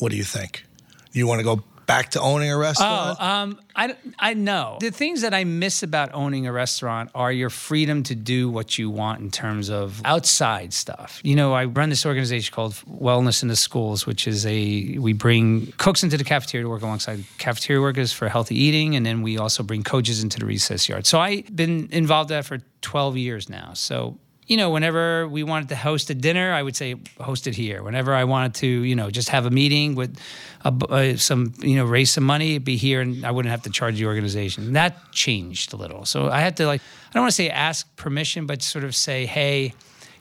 what 0.00 0.10
do 0.10 0.16
you 0.16 0.24
think? 0.24 0.64
You 1.12 1.28
want 1.28 1.38
to 1.38 1.44
go 1.44 1.62
back 1.90 2.10
to 2.10 2.20
owning 2.20 2.50
a 2.50 2.56
restaurant? 2.56 3.18
Oh, 3.20 3.24
um, 3.24 3.60
I, 3.74 3.96
I 4.18 4.34
know. 4.34 4.78
The 4.80 4.90
things 4.90 5.22
that 5.22 5.34
I 5.34 5.44
miss 5.44 5.82
about 5.82 6.14
owning 6.14 6.46
a 6.46 6.52
restaurant 6.52 7.10
are 7.14 7.32
your 7.32 7.50
freedom 7.50 8.02
to 8.04 8.14
do 8.14 8.48
what 8.48 8.78
you 8.78 8.90
want 8.90 9.20
in 9.20 9.30
terms 9.30 9.70
of 9.70 10.00
outside 10.04 10.72
stuff. 10.72 11.20
You 11.24 11.34
know, 11.34 11.52
I 11.52 11.64
run 11.64 11.88
this 11.90 12.06
organization 12.06 12.54
called 12.54 12.74
Wellness 12.88 13.42
in 13.42 13.48
the 13.48 13.56
Schools, 13.56 14.06
which 14.06 14.28
is 14.28 14.46
a, 14.46 14.98
we 14.98 15.12
bring 15.12 15.72
cooks 15.78 16.02
into 16.02 16.16
the 16.16 16.24
cafeteria 16.24 16.64
to 16.64 16.70
work 16.70 16.82
alongside 16.82 17.24
cafeteria 17.38 17.80
workers 17.80 18.12
for 18.12 18.28
healthy 18.28 18.56
eating. 18.56 18.94
And 18.94 19.04
then 19.04 19.22
we 19.22 19.38
also 19.38 19.62
bring 19.62 19.82
coaches 19.82 20.22
into 20.22 20.38
the 20.38 20.46
recess 20.46 20.88
yard. 20.88 21.06
So 21.06 21.18
I've 21.18 21.54
been 21.54 21.88
involved 21.90 22.30
in 22.30 22.36
that 22.36 22.44
for 22.44 22.58
12 22.82 23.16
years 23.16 23.48
now. 23.48 23.72
So 23.74 24.18
you 24.50 24.56
know, 24.56 24.70
whenever 24.70 25.28
we 25.28 25.44
wanted 25.44 25.68
to 25.68 25.76
host 25.76 26.10
a 26.10 26.14
dinner, 26.14 26.52
I 26.52 26.60
would 26.60 26.74
say 26.74 26.96
host 27.20 27.46
it 27.46 27.54
here. 27.54 27.84
Whenever 27.84 28.12
I 28.12 28.24
wanted 28.24 28.54
to, 28.56 28.66
you 28.66 28.96
know, 28.96 29.08
just 29.08 29.28
have 29.28 29.46
a 29.46 29.50
meeting 29.50 29.94
with 29.94 30.18
a, 30.64 30.74
uh, 30.90 31.16
some, 31.16 31.54
you 31.60 31.76
know, 31.76 31.84
raise 31.84 32.10
some 32.10 32.24
money, 32.24 32.58
be 32.58 32.76
here, 32.76 33.00
and 33.00 33.24
I 33.24 33.30
wouldn't 33.30 33.52
have 33.52 33.62
to 33.62 33.70
charge 33.70 33.98
the 33.98 34.06
organization. 34.06 34.64
And 34.64 34.74
that 34.74 35.12
changed 35.12 35.72
a 35.72 35.76
little. 35.76 36.04
So 36.04 36.28
I 36.28 36.40
had 36.40 36.56
to 36.56 36.66
like, 36.66 36.80
I 36.80 37.12
don't 37.12 37.22
want 37.22 37.30
to 37.30 37.36
say 37.36 37.48
ask 37.48 37.94
permission, 37.94 38.46
but 38.46 38.60
sort 38.60 38.82
of 38.82 38.96
say, 38.96 39.24
hey, 39.24 39.72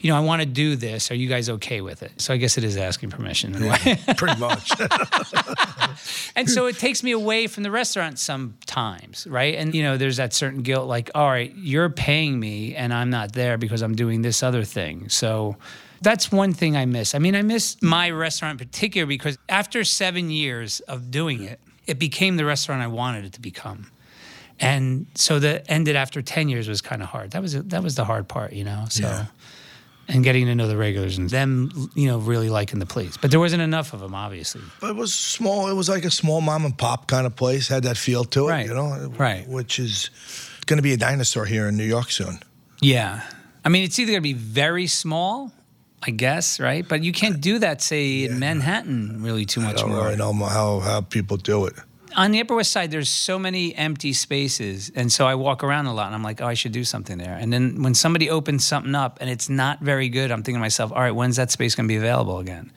you 0.02 0.10
know, 0.10 0.16
I 0.16 0.22
want 0.22 0.42
to 0.42 0.46
do 0.46 0.76
this. 0.78 1.12
Are 1.12 1.16
you 1.16 1.28
guys 1.28 1.50
okay 1.50 1.82
with 1.82 2.04
it? 2.04 2.22
So 2.22 2.34
I 2.34 2.38
guess 2.38 2.58
it 2.58 2.64
is 2.64 2.78
asking 2.78 3.10
permission 3.10 3.54
way. 3.68 4.00
Pretty 4.18 4.40
much. 4.40 4.72
and 6.36 6.50
so 6.50 6.68
it 6.68 6.78
takes 6.78 7.04
me 7.04 7.12
away 7.12 7.48
from 7.48 7.64
the 7.64 7.72
restaurant 7.72 8.18
sometimes, 8.18 9.28
right? 9.28 9.56
And 9.56 9.76
you 9.76 9.84
know, 9.84 9.98
there's 9.98 10.18
that 10.18 10.34
certain 10.34 10.62
guilt, 10.62 10.88
like, 10.88 11.12
all 11.16 11.28
right, 11.30 11.54
you're 11.56 11.90
paying 11.90 12.40
me, 12.40 12.76
and 12.76 12.94
I'm 12.94 13.10
not 13.10 13.34
there 13.34 13.58
because 13.58 13.82
I'm 13.82 13.94
doing 13.94 14.22
this 14.22 14.42
other 14.42 14.64
thing. 14.64 15.10
So 15.10 15.58
that's 16.02 16.32
one 16.32 16.54
thing 16.54 16.78
I 16.78 16.86
miss. 16.86 17.14
I 17.14 17.20
mean, 17.20 17.36
I 17.36 17.42
miss 17.42 17.76
my 17.82 18.10
restaurant 18.10 18.62
in 18.62 18.68
particular 18.68 19.06
because 19.06 19.38
after 19.50 19.84
seven 19.84 20.30
years 20.30 20.80
of 20.82 21.12
doing 21.12 21.44
it, 21.44 21.60
it 21.88 22.00
became 22.00 22.38
the 22.38 22.46
restaurant 22.46 22.82
I 22.82 22.88
wanted 22.88 23.26
it 23.26 23.34
to 23.34 23.42
become. 23.42 23.92
And 24.62 25.08
so 25.16 25.40
the 25.40 25.70
ended 25.70 25.98
after 25.98 26.22
10 26.22 26.48
years 26.48 26.70
was 26.70 26.82
kind 26.82 27.02
of 27.02 27.10
hard. 27.10 27.32
That 27.32 27.42
was 27.42 27.54
that 27.54 27.82
was 27.82 27.96
the 27.96 28.04
hard 28.04 28.28
part, 28.28 28.52
you 28.52 28.66
know. 28.66 28.86
So 28.90 29.04
Yeah 29.04 29.26
and 30.10 30.24
getting 30.24 30.48
to 30.48 30.56
know 30.56 30.68
the 30.68 30.76
regulars 30.76 31.18
and 31.18 31.30
them, 31.30 31.72
you 31.96 32.08
know, 32.08 32.18
really 32.18 32.50
liking 32.50 32.80
the 32.80 32.86
place. 32.86 33.16
But 33.16 33.32
there 33.32 33.40
wasn't 33.40 33.62
enough 33.62 33.94
of 33.94 34.00
them, 34.00 34.14
obviously. 34.16 34.62
But 34.82 34.90
it 34.90 34.96
was 34.96 35.14
small. 35.14 35.70
It 35.70 35.76
was 35.76 35.88
like 35.88 36.04
a 36.04 36.12
small 36.12 36.42
mom 36.42 36.66
and 36.66 36.78
pop 36.78 37.08
kind 37.08 37.26
of 37.28 37.36
place. 37.36 37.68
Had 37.68 37.84
that 37.84 37.96
feel 37.98 38.24
to 38.26 38.48
it, 38.48 38.52
Right. 38.52 38.66
you 38.68 38.74
know. 38.74 39.14
Right. 39.18 39.48
Which 39.48 39.80
is 39.80 40.10
going 40.66 40.78
to 40.78 40.84
be 40.84 40.94
a 40.94 40.98
dinosaur 40.98 41.46
here 41.46 41.68
in 41.68 41.78
New 41.78 41.86
York 41.86 42.12
soon. 42.12 42.40
Yeah. 42.82 43.22
I 43.64 43.70
mean, 43.70 43.84
it's 43.84 44.00
either 44.00 44.12
going 44.12 44.22
to 44.22 44.24
be 44.24 44.34
very 44.34 44.88
small, 44.88 45.52
I 46.02 46.12
guess, 46.12 46.60
right? 46.60 46.88
But 46.88 47.04
you 47.04 47.12
can't 47.12 47.40
do 47.42 47.60
that, 47.60 47.82
say, 47.82 48.24
in 48.26 48.40
Manhattan 48.40 49.22
really 49.22 49.46
too 49.46 49.62
I 49.62 49.66
much 49.66 49.78
don't 49.78 49.90
more. 49.92 50.06
really 50.06 50.16
know 50.18 50.34
how 50.34 50.80
how 50.80 51.02
people 51.02 51.38
do 51.38 51.66
it. 51.66 51.74
On 52.16 52.32
the 52.32 52.42
Upper 52.42 52.56
West 52.56 52.72
Side, 52.72 52.92
there's 52.92 53.10
so 53.10 53.38
many 53.38 53.76
empty 53.76 54.14
spaces. 54.14 54.92
And 54.96 55.12
so 55.12 55.28
I 55.28 55.36
walk 55.36 55.64
around 55.64 55.86
a 55.86 55.94
lot 55.94 56.08
and 56.08 56.16
I'm 56.16 56.24
like, 56.24 56.42
oh, 56.42 56.48
I 56.48 56.54
should 56.56 56.72
do 56.72 56.84
something 56.84 57.18
there. 57.18 57.38
And 57.40 57.54
then 57.54 57.84
when 57.84 57.94
somebody 57.94 58.30
opens 58.30 58.66
something 58.66 58.96
up 58.96 59.20
and 59.22 59.30
it's 59.30 59.48
not 59.48 59.80
very 59.80 60.10
good, 60.10 60.32
I'm 60.32 60.40
thinking 60.40 60.56
to 60.56 60.60
myself, 60.60 60.92
all 60.92 61.00
right, 61.00 61.12
when's 61.12 61.36
that 61.36 61.52
space 61.52 61.76
going 61.76 61.88
to 61.88 61.92
be 61.92 61.98
available 61.98 62.40
again? 62.40 62.72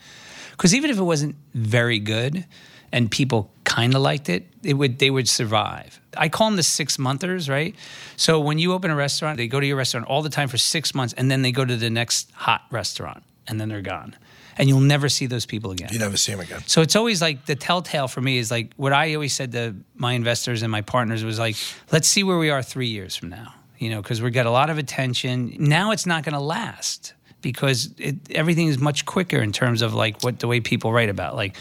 Because 0.51 0.75
even 0.75 0.91
if 0.91 0.99
it 0.99 1.03
wasn't 1.03 1.37
very 1.55 1.99
good 1.99 2.45
and 2.93 3.11
people 3.11 3.51
kind 3.65 3.95
of 3.95 4.03
liked 4.03 4.29
it, 4.29 4.47
it 4.63 4.75
would 4.75 4.99
they 4.99 5.11
would 5.11 5.29
survive. 5.29 5.99
I 6.17 6.29
call 6.29 6.49
them 6.49 6.57
the 6.57 6.63
six 6.63 6.99
monthers, 6.99 7.49
right? 7.49 7.75
So 8.17 8.39
when 8.39 8.59
you 8.59 8.75
open 8.75 8.91
a 8.91 8.95
restaurant, 8.95 9.39
they 9.39 9.49
go 9.49 9.61
to 9.61 9.67
your 9.67 9.77
restaurant 9.77 10.07
all 10.07 10.23
the 10.23 10.29
time 10.29 10.49
for 10.49 10.59
six 10.59 10.95
months 10.95 11.15
and 11.15 11.31
then 11.31 11.41
they 11.43 11.53
go 11.53 11.65
to 11.65 11.77
the 11.77 11.91
next 11.91 12.31
hot 12.33 12.63
restaurant 12.71 13.23
and 13.49 13.59
then 13.59 13.71
they're 13.71 13.81
gone. 13.81 14.15
And 14.59 14.69
you'll 14.69 14.81
never 14.81 15.09
see 15.09 15.27
those 15.27 15.47
people 15.47 15.71
again. 15.71 15.89
You 15.93 15.99
never 15.99 16.17
see 16.17 16.33
them 16.33 16.41
again. 16.41 16.63
So 16.67 16.83
it's 16.83 16.97
always 16.97 17.23
like 17.23 17.47
the 17.47 17.57
telltale 17.57 18.09
for 18.09 18.21
me 18.21 18.39
is 18.39 18.51
like 18.51 18.73
what 18.77 18.93
I 18.93 19.15
always 19.15 19.35
said 19.35 19.53
to 19.53 19.75
my 19.95 20.13
investors 20.13 20.63
and 20.63 20.71
my 20.71 20.83
partners 20.83 21.25
was 21.25 21.39
like, 21.39 21.57
let's 21.91 22.09
see 22.09 22.23
where 22.23 22.39
we 22.39 22.51
are 22.51 22.63
three 22.63 22.89
years 22.89 23.17
from 23.17 23.31
now, 23.31 23.55
you 23.79 23.91
know, 23.91 24.03
because 24.03 24.21
we 24.21 24.31
got 24.31 24.47
a 24.47 24.51
lot 24.51 24.71
of 24.71 24.79
attention. 24.79 25.57
Now 25.59 25.93
it's 25.93 26.07
not 26.07 26.25
going 26.25 26.35
to 26.35 26.41
last 26.41 27.15
because 27.41 27.91
it, 27.99 28.17
everything 28.31 28.69
is 28.69 28.79
much 28.79 29.05
quicker 29.05 29.39
in 29.39 29.53
terms 29.53 29.83
of 29.83 29.95
like 29.95 30.23
what 30.23 30.39
the 30.39 30.47
way 30.47 30.61
people 30.61 30.93
write 30.93 31.09
about. 31.09 31.35
Like, 31.35 31.57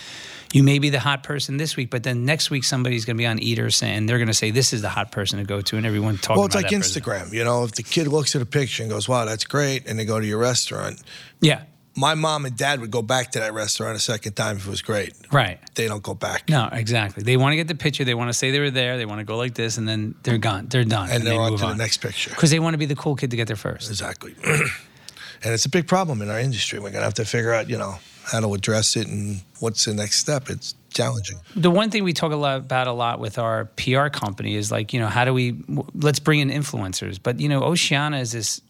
you 0.54 0.64
may 0.64 0.80
be 0.80 0.90
the 0.90 1.00
hot 1.00 1.24
person 1.24 1.58
this 1.58 1.78
week, 1.78 1.90
but 1.90 2.04
then 2.04 2.26
next 2.26 2.50
week 2.50 2.64
somebody's 2.64 3.06
going 3.06 3.16
to 3.16 3.22
be 3.22 3.26
on 3.26 3.40
Eater 3.40 3.70
saying 3.70 4.06
they're 4.06 4.18
going 4.18 4.28
to 4.28 4.34
say 4.34 4.52
this 4.52 4.74
is 4.74 4.82
the 4.82 4.90
hot 4.90 5.12
person 5.12 5.40
to 5.40 5.46
go 5.46 5.62
to, 5.62 5.78
and 5.78 5.86
everyone 5.86 6.18
talking. 6.18 6.38
Well, 6.38 6.46
it's 6.46 6.56
like 6.56 6.70
that 6.70 6.76
person. 6.76 7.02
Instagram. 7.02 7.34
You 7.34 7.44
know, 7.46 7.64
if 7.64 7.72
the 7.72 7.84
kid 7.84 8.08
looks 8.08 8.36
at 8.36 8.42
a 8.42 8.46
picture 8.46 8.84
and 8.84 8.92
goes, 8.92 9.08
"Wow, 9.08 9.26
that's 9.26 9.46
great," 9.46 9.88
and 9.88 9.98
they 9.98 10.06
go 10.06 10.20
to 10.20 10.26
your 10.26 10.40
restaurant, 10.40 11.02
Yeah, 11.40 11.64
my 12.02 12.16
mom 12.16 12.46
and 12.46 12.58
dad 12.58 12.82
would 12.82 12.90
go 12.90 13.04
back 13.04 13.32
to 13.34 13.40
that 13.40 13.54
restaurant 13.54 13.96
a 13.96 14.00
second 14.00 14.34
time 14.34 14.58
if 14.58 14.66
it 14.66 14.70
was 14.70 14.82
great. 14.82 15.14
right. 15.32 15.60
They 15.76 15.88
don't 15.88 16.02
go 16.02 16.16
back. 16.16 16.50
No, 16.50 16.68
exactly. 16.72 17.22
They 17.24 17.38
want 17.38 17.52
to 17.54 17.58
get 17.58 17.68
the 17.68 17.76
picture. 17.76 18.04
They 18.04 18.16
want 18.16 18.30
to 18.30 18.34
say 18.34 18.50
they 18.50 18.60
were 18.60 18.72
there. 18.72 18.98
They 18.98 19.06
want 19.06 19.20
to 19.20 19.24
go 19.24 19.38
like 19.38 19.54
this, 19.54 19.78
and 19.78 19.88
then 19.88 20.16
they're 20.24 20.40
gone. 20.40 20.66
They're 20.68 20.84
done, 20.84 21.10
And 21.12 21.24
they're 21.24 21.34
they 21.34 21.40
on 21.40 21.52
to 21.58 21.66
the 21.68 21.76
next 21.76 21.98
picture. 21.98 22.32
because 22.32 22.50
they 22.50 22.60
want 22.60 22.74
to 22.74 22.80
be 22.80 22.88
the 22.88 22.96
cool 22.96 23.16
kid 23.16 23.30
to 23.32 23.38
get 23.38 23.46
there 23.48 23.56
first. 23.56 23.90
Exactly. 23.90 24.34
and 24.44 25.54
it's 25.54 25.66
a 25.66 25.70
big 25.70 25.88
problem 25.88 26.22
in 26.24 26.30
our 26.30 26.40
industry. 26.40 26.80
We're 26.80 26.90
gonna 26.92 27.06
have 27.06 27.14
to 27.16 27.26
figure 27.26 27.54
out, 27.54 27.70
you 27.70 27.78
know, 27.78 28.00
how 28.32 28.40
to 28.40 28.54
address 28.54 28.96
it 28.96 29.08
and 29.08 29.42
what's 29.60 29.86
the 29.86 29.94
next 29.94 30.18
step. 30.20 30.50
It's 30.50 30.74
challenging. 30.94 31.38
The 31.56 31.72
one 31.72 31.90
thing 31.92 32.04
we 32.04 32.14
talk 32.14 32.32
a 32.32 32.36
lot 32.36 32.58
about 32.58 32.88
a 32.88 32.92
lot 32.94 33.20
with 33.20 33.38
our 33.38 33.66
PR 33.78 34.08
company 34.10 34.56
is 34.56 34.72
like, 34.72 34.92
you 34.94 35.00
know, 35.00 35.08
how 35.08 35.24
do 35.26 35.34
we 35.34 35.64
let's 35.94 36.20
bring 36.20 36.40
in 36.40 36.50
influencers? 36.50 37.20
But 37.22 37.40
you 37.40 37.48
know, 37.50 37.62
Oceana 37.64 38.18
is 38.20 38.32
this 38.32 38.62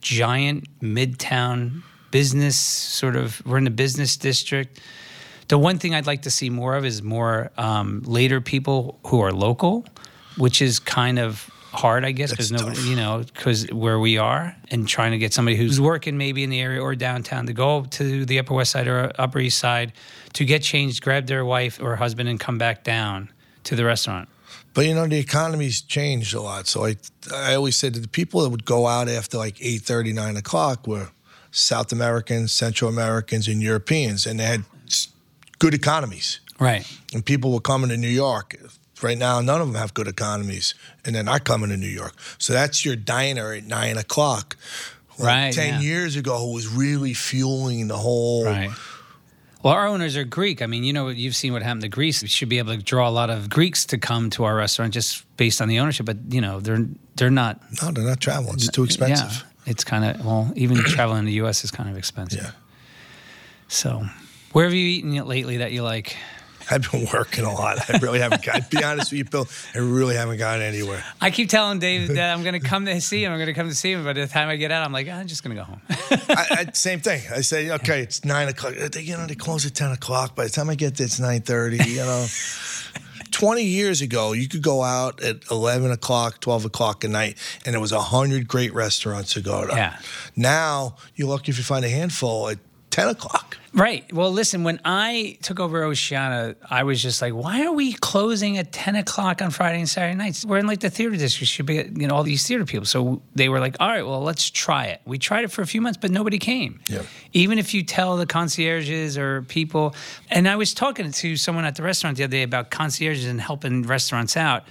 giant 0.00 0.64
midtown 0.80 1.82
business 2.10 2.56
sort 2.58 3.16
of. 3.16 3.44
We're 3.46 3.58
in 3.58 3.64
the 3.64 3.70
business 3.70 4.16
district. 4.16 4.80
The 5.48 5.58
one 5.58 5.78
thing 5.78 5.94
I'd 5.94 6.06
like 6.06 6.22
to 6.22 6.30
see 6.30 6.50
more 6.50 6.76
of 6.76 6.84
is 6.84 7.02
more 7.02 7.50
um, 7.56 8.02
later 8.04 8.40
people 8.40 9.00
who 9.06 9.20
are 9.20 9.32
local, 9.32 9.84
which 10.36 10.62
is 10.62 10.78
kind 10.78 11.18
of 11.18 11.50
hard, 11.72 12.04
I 12.04 12.12
guess, 12.12 12.30
because 12.30 12.52
nobody, 12.52 12.80
you 12.82 12.96
know, 12.96 13.24
because 13.34 13.70
where 13.72 13.98
we 13.98 14.18
are 14.18 14.56
and 14.70 14.86
trying 14.86 15.12
to 15.12 15.18
get 15.18 15.32
somebody 15.32 15.56
who's 15.56 15.80
working 15.80 16.16
maybe 16.18 16.44
in 16.44 16.50
the 16.50 16.60
area 16.60 16.80
or 16.80 16.94
downtown 16.94 17.46
to 17.46 17.52
go 17.52 17.84
to 17.84 18.24
the 18.24 18.38
Upper 18.38 18.54
West 18.54 18.72
Side 18.72 18.86
or 18.86 19.12
Upper 19.18 19.38
East 19.40 19.58
Side 19.58 19.92
to 20.34 20.44
get 20.44 20.62
changed, 20.62 21.02
grab 21.02 21.26
their 21.26 21.44
wife 21.44 21.80
or 21.80 21.96
husband, 21.96 22.28
and 22.28 22.38
come 22.38 22.58
back 22.58 22.84
down 22.84 23.30
to 23.64 23.76
the 23.76 23.84
restaurant. 23.84 24.28
But 24.72 24.86
you 24.86 24.94
know, 24.94 25.06
the 25.06 25.18
economy's 25.18 25.80
changed 25.80 26.34
a 26.34 26.40
lot. 26.40 26.66
So 26.66 26.84
I 26.84 26.96
I 27.34 27.54
always 27.54 27.76
said 27.76 27.94
that 27.94 28.00
the 28.00 28.08
people 28.08 28.42
that 28.42 28.50
would 28.50 28.64
go 28.64 28.86
out 28.86 29.08
after 29.08 29.36
like 29.36 29.56
8:30, 29.56 30.14
9 30.14 30.36
o'clock 30.36 30.86
were 30.86 31.08
South 31.50 31.92
Americans, 31.92 32.52
Central 32.52 32.90
Americans, 32.90 33.48
and 33.48 33.62
Europeans, 33.62 34.26
and 34.26 34.38
they 34.40 34.44
had 34.44 34.64
good 35.58 35.74
economies. 35.74 36.40
Right. 36.58 36.86
And 37.14 37.24
people 37.24 37.52
were 37.52 37.60
coming 37.60 37.90
to 37.90 37.96
New 37.96 38.08
York. 38.08 38.56
Right 39.02 39.16
now, 39.16 39.40
none 39.40 39.62
of 39.62 39.66
them 39.66 39.76
have 39.76 39.94
good 39.94 40.08
economies, 40.08 40.74
and 41.04 41.14
they're 41.14 41.22
not 41.22 41.44
coming 41.44 41.70
to 41.70 41.76
New 41.76 41.86
York. 41.88 42.14
So 42.36 42.52
that's 42.52 42.84
your 42.84 42.96
diner 42.96 43.52
at 43.54 43.64
nine 43.64 43.96
o'clock. 43.96 44.56
Like 45.18 45.26
Right, 45.26 45.52
Ten 45.54 45.74
yeah. 45.74 45.88
years 45.88 46.16
ago, 46.16 46.38
who 46.38 46.52
was 46.52 46.68
really 46.68 47.14
fueling 47.14 47.88
the 47.88 47.96
whole. 47.96 48.44
Right. 48.44 48.70
Well, 49.62 49.74
our 49.74 49.86
owners 49.86 50.16
are 50.16 50.24
Greek. 50.24 50.62
I 50.62 50.66
mean, 50.66 50.84
you 50.84 50.92
know, 50.92 51.08
you've 51.08 51.36
seen 51.36 51.52
what 51.52 51.62
happened 51.62 51.82
to 51.82 51.88
Greece. 51.88 52.22
We 52.22 52.28
should 52.28 52.48
be 52.48 52.58
able 52.58 52.74
to 52.74 52.82
draw 52.82 53.08
a 53.08 53.10
lot 53.10 53.28
of 53.28 53.50
Greeks 53.50 53.84
to 53.86 53.98
come 53.98 54.30
to 54.30 54.44
our 54.44 54.56
restaurant 54.56 54.94
just 54.94 55.24
based 55.36 55.60
on 55.60 55.68
the 55.68 55.80
ownership. 55.80 56.06
But 56.06 56.16
you 56.30 56.40
know, 56.40 56.60
they're 56.60 56.86
they're 57.16 57.30
not. 57.30 57.60
No, 57.82 57.90
they're 57.90 58.04
not 58.04 58.20
traveling. 58.20 58.54
It's 58.54 58.70
too 58.70 58.84
expensive. 58.84 59.30
Yeah, 59.30 59.49
it's 59.66 59.84
kind 59.84 60.04
of 60.04 60.24
well, 60.24 60.52
even 60.56 60.76
traveling 60.78 61.20
in 61.20 61.24
the 61.26 61.32
U.S. 61.34 61.64
is 61.64 61.70
kind 61.70 61.88
of 61.88 61.96
expensive. 61.96 62.42
Yeah. 62.42 62.50
So, 63.68 64.04
where 64.52 64.64
have 64.64 64.74
you 64.74 64.86
eaten 64.86 65.14
it 65.14 65.26
lately 65.26 65.58
that 65.58 65.72
you 65.72 65.82
like? 65.82 66.16
I've 66.72 66.88
been 66.90 67.06
working 67.12 67.44
a 67.44 67.52
lot. 67.52 67.78
I 67.92 67.98
really 67.98 68.20
haven't. 68.20 68.44
got- 68.44 68.70
to 68.70 68.76
be 68.76 68.84
honest 68.84 69.10
with 69.10 69.18
you, 69.18 69.24
Bill, 69.24 69.48
I 69.74 69.78
really 69.78 70.14
haven't 70.14 70.38
gone 70.38 70.60
anywhere. 70.60 71.02
I 71.20 71.32
keep 71.32 71.48
telling 71.48 71.80
Dave 71.80 72.08
that 72.14 72.32
I'm 72.32 72.42
going 72.44 72.60
to 72.60 72.60
come 72.60 72.86
to 72.86 73.00
see 73.00 73.24
him. 73.24 73.32
I'm 73.32 73.38
going 73.38 73.48
to 73.48 73.54
come 73.54 73.68
to 73.68 73.74
see 73.74 73.90
him. 73.90 74.04
But 74.04 74.14
by 74.14 74.20
the 74.20 74.28
time 74.28 74.48
I 74.48 74.54
get 74.54 74.70
out, 74.70 74.84
I'm 74.84 74.92
like, 74.92 75.08
"Ah, 75.10 75.14
I'm 75.16 75.26
just 75.26 75.42
going 75.42 75.56
to 75.56 75.62
go 75.62 75.64
home. 75.66 75.80
I, 75.90 76.46
I, 76.68 76.70
same 76.72 77.00
thing. 77.00 77.22
I 77.34 77.40
say, 77.40 77.70
okay, 77.70 78.02
it's 78.02 78.24
nine 78.24 78.48
o'clock. 78.48 78.74
They, 78.74 79.00
you 79.02 79.16
know, 79.16 79.26
they 79.26 79.34
close 79.34 79.66
at 79.66 79.74
ten 79.74 79.90
o'clock. 79.90 80.36
By 80.36 80.44
the 80.44 80.50
time 80.50 80.70
I 80.70 80.76
get 80.76 80.96
there, 80.96 81.06
it's 81.06 81.18
nine 81.18 81.40
thirty. 81.40 81.78
You 81.88 81.96
know, 82.04 82.26
twenty 83.40 83.64
years 83.64 84.02
ago, 84.02 84.32
you 84.32 84.48
could 84.48 84.62
go 84.62 84.82
out 84.82 85.22
at 85.22 85.50
eleven 85.50 85.90
o'clock, 85.90 86.40
twelve 86.40 86.64
o'clock 86.64 87.04
at 87.04 87.10
night, 87.10 87.38
and 87.64 87.72
there 87.72 87.80
was 87.80 87.92
a 87.92 88.00
hundred 88.00 88.46
great 88.46 88.72
restaurants 88.74 89.32
to 89.32 89.40
go 89.40 89.66
to. 89.66 89.74
Yeah. 89.74 89.98
Now 90.36 90.96
you're 91.16 91.28
lucky 91.28 91.50
if 91.50 91.58
you 91.58 91.64
find 91.64 91.84
a 91.84 91.88
handful 91.88 92.48
at 92.50 92.58
ten 93.00 93.08
o'clock. 93.08 93.56
Right. 93.72 94.12
Well, 94.12 94.32
listen, 94.32 94.64
when 94.64 94.80
I 94.84 95.38
took 95.42 95.60
over 95.60 95.84
Oceana, 95.84 96.56
I 96.68 96.82
was 96.82 97.00
just 97.00 97.22
like, 97.22 97.32
why 97.32 97.64
are 97.64 97.72
we 97.72 97.92
closing 97.92 98.58
at 98.58 98.72
10 98.72 98.96
o'clock 98.96 99.40
on 99.40 99.50
Friday 99.50 99.78
and 99.78 99.88
Saturday 99.88 100.16
nights? 100.16 100.44
We're 100.44 100.58
in 100.58 100.66
like 100.66 100.80
the 100.80 100.90
theater 100.90 101.16
district, 101.16 101.52
should 101.52 101.66
be, 101.66 101.74
you 101.76 102.08
know, 102.08 102.16
all 102.16 102.24
these 102.24 102.44
theater 102.44 102.64
people. 102.64 102.84
So 102.84 103.22
they 103.36 103.48
were 103.48 103.60
like, 103.60 103.76
all 103.78 103.86
right, 103.86 104.04
well, 104.04 104.22
let's 104.22 104.50
try 104.50 104.86
it. 104.86 105.00
We 105.04 105.18
tried 105.18 105.44
it 105.44 105.52
for 105.52 105.62
a 105.62 105.68
few 105.68 105.80
months, 105.80 105.98
but 106.00 106.10
nobody 106.10 106.38
came. 106.38 106.80
Yeah. 106.88 107.02
Even 107.32 107.60
if 107.60 107.72
you 107.72 107.84
tell 107.84 108.16
the 108.16 108.26
concierges 108.26 109.16
or 109.16 109.42
people, 109.42 109.94
and 110.30 110.48
I 110.48 110.56
was 110.56 110.74
talking 110.74 111.12
to 111.12 111.36
someone 111.36 111.64
at 111.64 111.76
the 111.76 111.84
restaurant 111.84 112.16
the 112.16 112.24
other 112.24 112.32
day 112.32 112.42
about 112.42 112.72
concierges 112.72 113.26
and 113.26 113.40
helping 113.40 113.82
restaurants 113.84 114.36
out. 114.36 114.64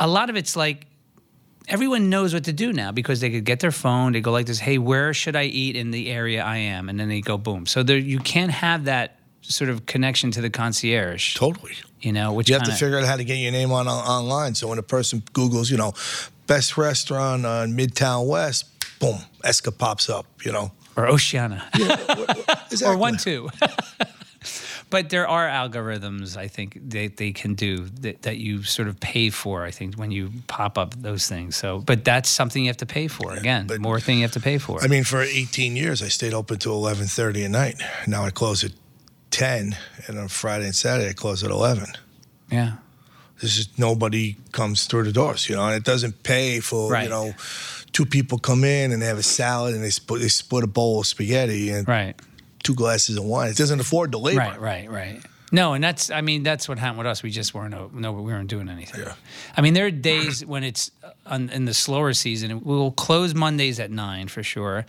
A 0.00 0.06
lot 0.06 0.28
of 0.28 0.36
it's 0.36 0.54
like, 0.54 0.84
everyone 1.68 2.08
knows 2.10 2.34
what 2.34 2.44
to 2.44 2.52
do 2.52 2.72
now 2.72 2.92
because 2.92 3.20
they 3.20 3.30
could 3.30 3.44
get 3.44 3.60
their 3.60 3.70
phone. 3.72 4.12
They 4.12 4.20
go 4.20 4.32
like 4.32 4.46
this, 4.46 4.58
"Hey, 4.58 4.78
where 4.78 5.12
should 5.14 5.36
I 5.36 5.44
eat 5.44 5.76
in 5.76 5.90
the 5.90 6.10
area 6.10 6.42
I 6.42 6.56
am?" 6.58 6.88
And 6.88 6.98
then 6.98 7.08
they 7.08 7.20
go 7.20 7.38
boom. 7.38 7.66
So 7.66 7.82
there, 7.82 7.98
you 7.98 8.18
can't 8.18 8.50
have 8.50 8.84
that 8.84 9.18
sort 9.42 9.70
of 9.70 9.86
connection 9.86 10.30
to 10.32 10.40
the 10.40 10.50
concierge. 10.50 11.34
Totally. 11.34 11.72
You 12.00 12.12
know, 12.12 12.32
which 12.32 12.48
You 12.48 12.54
have 12.54 12.62
kinda, 12.62 12.76
to 12.76 12.84
figure 12.84 12.98
out 12.98 13.04
how 13.06 13.16
to 13.16 13.24
get 13.24 13.34
your 13.36 13.52
name 13.52 13.72
on, 13.72 13.88
on 13.88 14.04
online. 14.04 14.54
So 14.54 14.68
when 14.68 14.78
a 14.78 14.82
person 14.82 15.22
Googles, 15.32 15.70
you 15.70 15.76
know, 15.76 15.94
best 16.46 16.76
restaurant 16.76 17.44
on 17.46 17.72
Midtown 17.72 18.26
West, 18.26 18.66
boom, 19.00 19.18
Esca 19.44 19.76
pops 19.76 20.08
up. 20.08 20.26
You 20.44 20.52
know, 20.52 20.72
or 20.96 21.06
Oceana. 21.06 21.64
exactly. 21.74 22.86
or 22.86 22.96
one 22.96 23.16
two. 23.16 23.48
but 24.90 25.10
there 25.10 25.26
are 25.28 25.46
algorithms 25.46 26.36
I 26.36 26.48
think 26.48 26.78
they, 26.90 27.08
they 27.08 27.32
can 27.32 27.54
do 27.54 27.84
that, 28.00 28.22
that 28.22 28.36
you 28.38 28.62
sort 28.62 28.88
of 28.88 28.98
pay 29.00 29.30
for. 29.30 29.64
I 29.64 29.70
think 29.70 29.96
when 29.96 30.10
you 30.10 30.30
pop 30.46 30.78
up 30.78 30.94
those 31.02 31.26
things. 31.28 31.56
So, 31.56 31.80
but 31.80 32.04
that's 32.04 32.28
something 32.28 32.62
you 32.64 32.68
have 32.68 32.76
to 32.78 32.86
pay 32.86 33.08
for. 33.08 33.32
Again, 33.34 33.66
but- 33.66 33.80
more 33.80 34.00
thing 34.00 34.16
you 34.18 34.22
have 34.22 34.32
to 34.32 34.40
pay 34.40 34.58
for. 34.58 34.82
I 34.82 34.86
mean, 34.88 35.04
for 35.04 35.20
18 35.22 35.76
years, 35.76 36.02
I 36.02 36.08
stayed 36.08 36.34
open 36.34 36.58
till 36.58 36.72
11:30 36.74 37.44
at 37.44 37.50
night. 37.50 37.76
Now 38.06 38.24
I 38.24 38.30
close 38.30 38.64
at 38.64 38.72
10, 39.30 39.76
and 40.06 40.18
on 40.18 40.28
Friday 40.28 40.64
and 40.64 40.74
Saturday 40.74 41.10
I 41.10 41.12
close 41.12 41.44
at 41.44 41.50
11. 41.50 41.86
yeah, 42.50 42.72
This 43.40 43.58
is 43.58 43.68
nobody 43.78 44.36
comes 44.52 44.86
through 44.86 45.04
the 45.04 45.12
doors, 45.12 45.48
you 45.48 45.54
know, 45.56 45.66
and 45.66 45.76
it 45.76 45.84
doesn't 45.84 46.22
pay 46.22 46.60
for 46.60 46.90
Right. 46.90 47.04
you 47.04 47.10
know, 47.10 47.34
two 47.92 48.06
people 48.06 48.38
come 48.38 48.64
in 48.64 48.90
and 48.92 49.00
they 49.02 49.06
have 49.06 49.18
a 49.18 49.22
salad 49.22 49.74
and 49.74 49.84
they 49.84 49.90
split 49.90 50.20
they 50.22 50.28
split 50.28 50.64
a 50.64 50.66
bowl 50.66 51.00
of 51.00 51.06
spaghetti 51.06 51.70
and 51.70 51.86
right, 51.86 52.16
two 52.68 52.74
glasses 52.74 53.16
of 53.16 53.24
wine. 53.24 53.50
It 53.50 53.56
doesn't 53.56 53.80
afford 53.80 54.12
the 54.12 54.18
labor. 54.18 54.40
right, 54.40 54.60
right, 54.60 54.90
right. 54.90 55.20
No, 55.50 55.72
and 55.72 55.82
that's 55.82 56.10
I 56.10 56.20
mean 56.20 56.42
that's 56.42 56.68
what 56.68 56.78
happened 56.78 56.98
with 56.98 57.06
us. 57.06 57.22
We 57.22 57.30
just 57.30 57.54
weren't 57.54 57.94
no 57.94 58.12
we 58.12 58.22
weren't 58.32 58.50
doing 58.50 58.68
anything. 58.68 59.00
Yeah. 59.00 59.14
I 59.56 59.62
mean 59.62 59.72
there 59.72 59.86
are 59.86 59.90
days 59.90 60.44
when 60.52 60.62
it's 60.62 60.90
on, 61.24 61.48
in 61.48 61.64
the 61.64 61.72
slower 61.72 62.12
season. 62.12 62.62
We'll 62.62 62.90
close 62.90 63.34
Mondays 63.34 63.80
at 63.80 63.90
nine 63.90 64.28
for 64.28 64.42
sure, 64.42 64.84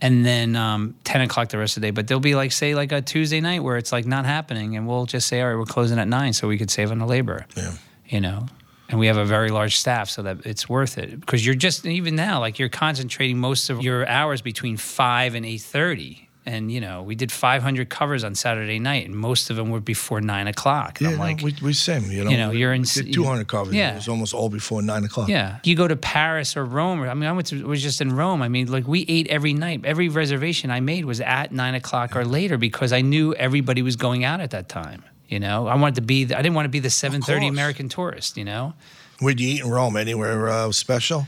and 0.00 0.24
then 0.24 0.54
um, 0.54 0.94
ten 1.02 1.22
o'clock 1.22 1.48
the 1.48 1.58
rest 1.58 1.76
of 1.76 1.80
the 1.80 1.88
day. 1.88 1.90
But 1.90 2.06
there'll 2.06 2.20
be 2.20 2.36
like 2.36 2.52
say 2.52 2.76
like 2.76 2.92
a 2.92 3.02
Tuesday 3.02 3.40
night 3.40 3.64
where 3.64 3.76
it's 3.76 3.90
like 3.90 4.06
not 4.06 4.24
happening, 4.26 4.76
and 4.76 4.86
we'll 4.86 5.06
just 5.06 5.26
say 5.26 5.40
all 5.40 5.48
right 5.48 5.58
we're 5.58 5.64
closing 5.64 5.98
at 5.98 6.06
nine 6.06 6.32
so 6.32 6.46
we 6.46 6.58
could 6.58 6.70
save 6.70 6.92
on 6.92 7.00
the 7.00 7.06
labor. 7.06 7.46
Yeah. 7.56 7.72
You 8.06 8.20
know. 8.20 8.46
And 8.88 9.00
we 9.00 9.08
have 9.08 9.16
a 9.16 9.24
very 9.24 9.48
large 9.48 9.76
staff, 9.76 10.08
so 10.08 10.22
that 10.22 10.46
it's 10.46 10.68
worth 10.68 10.96
it 10.96 11.18
because 11.18 11.44
you're 11.44 11.56
just 11.56 11.84
even 11.84 12.14
now 12.14 12.38
like 12.38 12.60
you're 12.60 12.68
concentrating 12.68 13.36
most 13.36 13.68
of 13.68 13.82
your 13.82 14.06
hours 14.06 14.42
between 14.42 14.76
five 14.76 15.34
and 15.34 15.44
eight 15.44 15.62
thirty, 15.62 16.25
and 16.46 16.70
you 16.70 16.80
know 16.80 17.02
we 17.02 17.14
did 17.16 17.30
500 17.32 17.88
covers 17.90 18.22
on 18.24 18.34
Saturday 18.34 18.78
night, 18.78 19.04
and 19.06 19.14
most 19.16 19.50
of 19.50 19.56
them 19.56 19.70
were 19.70 19.80
before 19.80 20.20
nine 20.20 20.46
o'clock. 20.46 21.00
And 21.00 21.08
Yeah, 21.10 21.12
I'm 21.14 21.18
no, 21.18 21.24
like, 21.24 21.42
we, 21.42 21.54
we 21.60 21.72
same, 21.72 22.10
you 22.10 22.24
know. 22.24 22.30
you 22.30 22.36
know, 22.36 22.50
you're 22.52 22.72
in- 22.72 22.82
we 22.82 23.02
did 23.02 23.12
200 23.12 23.48
covers. 23.48 23.74
Yeah. 23.74 23.92
It 23.92 23.96
was 23.96 24.08
almost 24.08 24.32
all 24.32 24.48
before 24.48 24.80
9 24.80 25.04
o'clock. 25.04 25.28
yeah, 25.28 25.58
you 25.64 25.74
go 25.74 25.88
to 25.88 25.96
Paris 25.96 26.56
or 26.56 26.64
Rome. 26.64 27.02
Or, 27.02 27.08
I 27.08 27.14
mean, 27.14 27.28
I 27.28 27.32
went 27.32 27.48
to, 27.48 27.66
was 27.66 27.82
just 27.82 28.00
in 28.00 28.14
Rome. 28.14 28.42
I 28.42 28.48
mean, 28.48 28.70
like 28.70 28.86
we 28.86 29.04
ate 29.08 29.26
every 29.28 29.52
night. 29.54 29.84
Every 29.84 30.08
reservation 30.08 30.70
I 30.70 30.80
made 30.80 31.04
was 31.04 31.20
at 31.20 31.50
nine 31.52 31.74
o'clock 31.74 32.14
or 32.16 32.24
later 32.24 32.56
because 32.56 32.92
I 32.92 33.00
knew 33.00 33.34
everybody 33.34 33.82
was 33.82 33.96
going 33.96 34.24
out 34.24 34.40
at 34.40 34.50
that 34.52 34.68
time. 34.68 35.02
You 35.28 35.40
know, 35.40 35.66
I 35.66 35.74
wanted 35.74 35.96
to 35.96 36.02
be. 36.02 36.22
The, 36.24 36.38
I 36.38 36.42
didn't 36.42 36.54
want 36.54 36.66
to 36.66 36.70
be 36.70 36.78
the 36.78 36.88
7:30. 36.88 37.48
American 37.48 37.88
tourist. 37.88 38.36
You 38.36 38.44
know. 38.44 38.74
Where'd 39.18 39.40
you 39.40 39.48
eat 39.48 39.62
in 39.62 39.70
Rome? 39.70 39.96
Anywhere 39.96 40.48
uh, 40.48 40.70
special? 40.70 41.26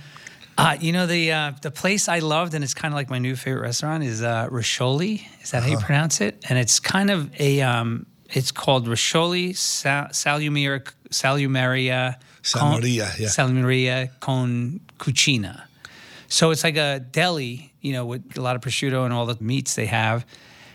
Uh, 0.58 0.76
you 0.80 0.90
know 0.92 1.06
the 1.06 1.30
uh, 1.30 1.52
the 1.62 1.70
place 1.70 2.08
I 2.08 2.18
loved, 2.18 2.52
and 2.54 2.64
it's 2.64 2.74
kind 2.74 2.92
of 2.92 2.96
like 2.96 3.08
my 3.08 3.18
new 3.20 3.36
favorite 3.36 3.62
restaurant 3.62 4.02
is 4.02 4.22
uh, 4.22 4.48
Roscioli. 4.50 5.22
Is 5.42 5.52
that 5.52 5.62
how 5.62 5.68
you 5.70 5.78
pronounce 5.78 6.20
it? 6.20 6.44
And 6.48 6.58
it's 6.58 6.80
kind 6.80 7.10
of 7.10 7.30
a 7.40 7.60
um, 7.62 8.06
it's 8.34 8.50
called 8.50 8.88
Roscioli 8.88 9.56
Sal- 9.56 10.08
Salumir 10.08 10.82
Salumeria 11.10 12.16
con- 12.52 12.82
yeah. 12.84 13.06
Salumeria 13.28 14.10
con 14.18 14.80
Cucina. 14.98 15.62
So 16.26 16.50
it's 16.50 16.64
like 16.64 16.76
a 16.76 16.98
deli, 17.00 17.72
you 17.80 17.92
know, 17.92 18.04
with 18.04 18.36
a 18.36 18.40
lot 18.42 18.56
of 18.56 18.60
prosciutto 18.62 19.04
and 19.04 19.14
all 19.14 19.26
the 19.26 19.36
meats 19.40 19.74
they 19.76 19.86
have, 19.86 20.26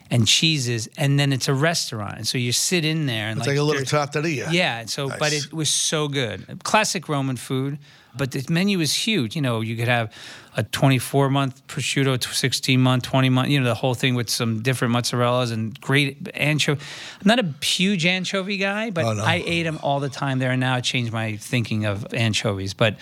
and 0.09 0.25
cheeses, 0.25 0.87
and 0.97 1.19
then 1.19 1.33
it's 1.33 1.49
a 1.49 1.53
restaurant. 1.53 2.17
And 2.17 2.27
so 2.27 2.37
you 2.37 2.53
sit 2.53 2.85
in 2.85 3.05
there 3.05 3.27
and 3.27 3.37
It's 3.37 3.47
like, 3.47 3.57
a 3.57 3.61
little 3.61 3.85
trattoria. 3.85 4.49
yeah, 4.49 4.85
so 4.85 5.09
but 5.19 5.33
it 5.33 5.51
was 5.51 5.69
so 5.69 6.07
good. 6.07 6.63
Classic 6.63 7.07
Roman 7.09 7.35
food, 7.35 7.77
but 8.15 8.31
the 8.31 8.45
menu 8.49 8.79
is 8.79 8.93
huge. 8.93 9.35
You 9.35 9.41
know, 9.41 9.61
you 9.61 9.75
could 9.75 9.87
have 9.87 10.11
a 10.55 10.63
24 10.63 11.29
month 11.29 11.65
prosciutto, 11.67 12.23
16 12.23 12.79
month, 12.79 13.03
20 13.03 13.29
month, 13.29 13.49
you 13.49 13.59
know, 13.59 13.65
the 13.65 13.73
whole 13.75 13.95
thing 13.95 14.13
with 14.15 14.29
some 14.29 14.61
different 14.61 14.93
mozzarellas 14.93 15.51
and 15.51 15.79
great 15.81 16.29
anchovy. 16.35 16.79
I'm 17.21 17.27
not 17.27 17.39
a 17.39 17.65
huge 17.65 18.05
anchovy 18.05 18.57
guy, 18.57 18.91
but 18.91 19.05
Oh, 19.05 19.13
no. 19.13 19.23
I 19.23 19.43
ate 19.45 19.63
them 19.63 19.79
all 19.81 19.99
the 19.99 20.09
time 20.09 20.39
there, 20.39 20.51
and 20.51 20.59
now 20.59 20.77
it 20.77 20.83
changed 20.83 21.11
my 21.11 21.37
thinking 21.37 21.85
of 21.85 22.13
anchovies. 22.13 22.73
But 22.73 22.97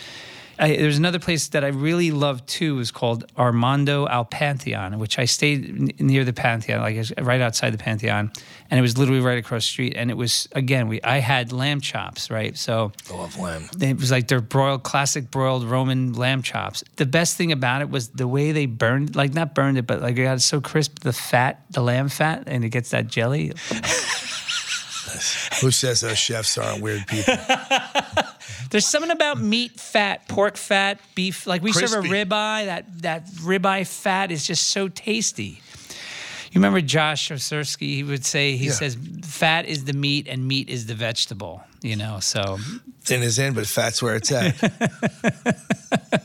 I, 0.62 0.76
there's 0.76 1.00
another 1.00 1.18
place 1.18 1.48
that 1.50 1.64
I 1.64 1.70
really 1.70 2.12
love 2.12 2.46
too. 2.46 2.78
is 2.80 2.92
called 2.92 3.26
Armando 3.36 4.08
al 4.08 4.26
Pantheon, 4.26 5.00
which 5.00 5.18
I 5.18 5.26
stayed 5.26 5.68
n- 5.68 5.90
near 5.98 6.24
the 6.24 6.34
Pantheon, 6.34 6.82
like 6.82 6.98
right 7.20 7.42
outside 7.42 7.72
the 7.72 7.80
Pantheon, 7.80 8.32
and 8.70 8.78
it 8.78 8.82
was 8.82 8.96
literally 8.96 9.22
right 9.22 9.40
across 9.40 9.64
the 9.64 9.72
street. 9.72 9.94
And 9.96 10.12
it 10.12 10.14
was 10.14 10.48
again, 10.52 10.88
we 10.88 11.02
I 11.02 11.18
had 11.18 11.52
lamb 11.52 11.82
chops, 11.82 12.30
right? 12.30 12.56
So 12.56 12.92
I 13.10 13.16
love 13.16 13.40
lamb. 13.40 13.70
it 13.82 13.98
was 13.98 14.12
like 14.12 14.28
their 14.28 14.40
broiled, 14.40 14.84
classic 14.84 15.32
broiled 15.32 15.64
Roman 15.64 16.14
lamb 16.14 16.44
chops. 16.44 16.84
The 16.98 17.08
best 17.08 17.38
thing 17.38 17.52
about 17.52 17.82
it 17.82 17.90
was 17.90 18.10
the 18.10 18.28
way 18.28 18.52
they 18.52 18.68
burned, 18.68 19.16
like 19.16 19.34
not 19.34 19.56
burned 19.56 19.80
it, 19.80 19.88
but 19.88 20.00
like 20.00 20.16
it 20.18 20.24
got 20.24 20.42
so 20.42 20.62
crisp, 20.62 21.00
the 21.00 21.12
fat, 21.14 21.64
the 21.72 21.82
lamb 21.82 22.08
fat, 22.08 22.44
and 22.46 22.64
it 22.64 22.70
gets 22.70 22.92
that 22.92 23.08
jelly. 23.08 23.52
Who 25.62 25.72
says 25.72 26.04
us 26.04 26.18
chefs 26.18 26.58
aren't 26.58 26.82
weird 26.82 27.06
people? 27.08 27.34
There's 28.70 28.86
something 28.86 29.12
about 29.12 29.40
meat 29.40 29.80
fat, 29.80 30.28
pork 30.28 30.56
fat, 30.58 31.00
beef. 31.16 31.46
Like 31.48 31.62
we 31.64 31.72
serve 31.74 31.92
a 31.92 32.08
Crispy. 32.08 32.10
ribeye. 32.10 32.66
That 32.66 33.02
that 33.02 33.28
ribeye 33.44 33.86
fat 33.88 34.32
is 34.32 34.46
just 34.46 34.68
so 34.70 34.88
tasty. 34.88 35.62
You 36.52 36.60
remember 36.60 36.82
Josh 36.82 37.30
Ozersky? 37.30 37.96
He 37.96 38.04
would 38.04 38.26
say 38.26 38.58
he 38.58 38.66
Yeah. 38.66 38.72
says 38.74 38.98
fat 39.24 39.66
is 39.66 39.86
the 39.86 39.94
meat 39.94 40.28
and 40.28 40.46
meat 40.48 40.70
is 40.70 40.86
the 40.86 40.96
vegetable. 40.96 41.64
You 41.82 41.96
know, 41.96 42.20
so 42.20 42.60
Thin 43.04 43.24
is 43.24 43.40
in, 43.40 43.54
but 43.54 43.66
fat's 43.68 44.02
where 44.04 44.16
it's 44.16 44.32
at. 44.32 44.54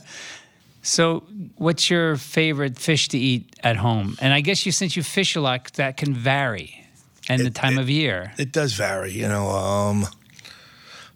so 0.82 1.22
what's 1.56 1.88
your 1.90 2.16
favorite 2.16 2.78
fish 2.78 3.08
to 3.08 3.18
eat 3.18 3.54
at 3.62 3.76
home? 3.76 4.16
And 4.20 4.32
I 4.32 4.40
guess 4.40 4.66
you 4.66 4.72
since 4.72 4.96
you 4.96 5.02
fish 5.02 5.36
a 5.36 5.40
lot, 5.40 5.72
that 5.74 5.96
can 5.96 6.12
vary, 6.14 6.84
and 7.28 7.40
the 7.44 7.50
time 7.50 7.78
of 7.78 7.88
year. 7.90 8.32
it 8.38 8.52
does 8.52 8.74
vary, 8.74 9.12
you 9.12 9.28
know. 9.28 9.48
Um, 9.48 10.06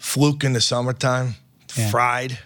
fluke 0.01 0.43
in 0.45 0.53
the 0.55 0.61
summertime, 0.61 1.37
Yeah. 1.77 1.91
fried, 1.91 2.39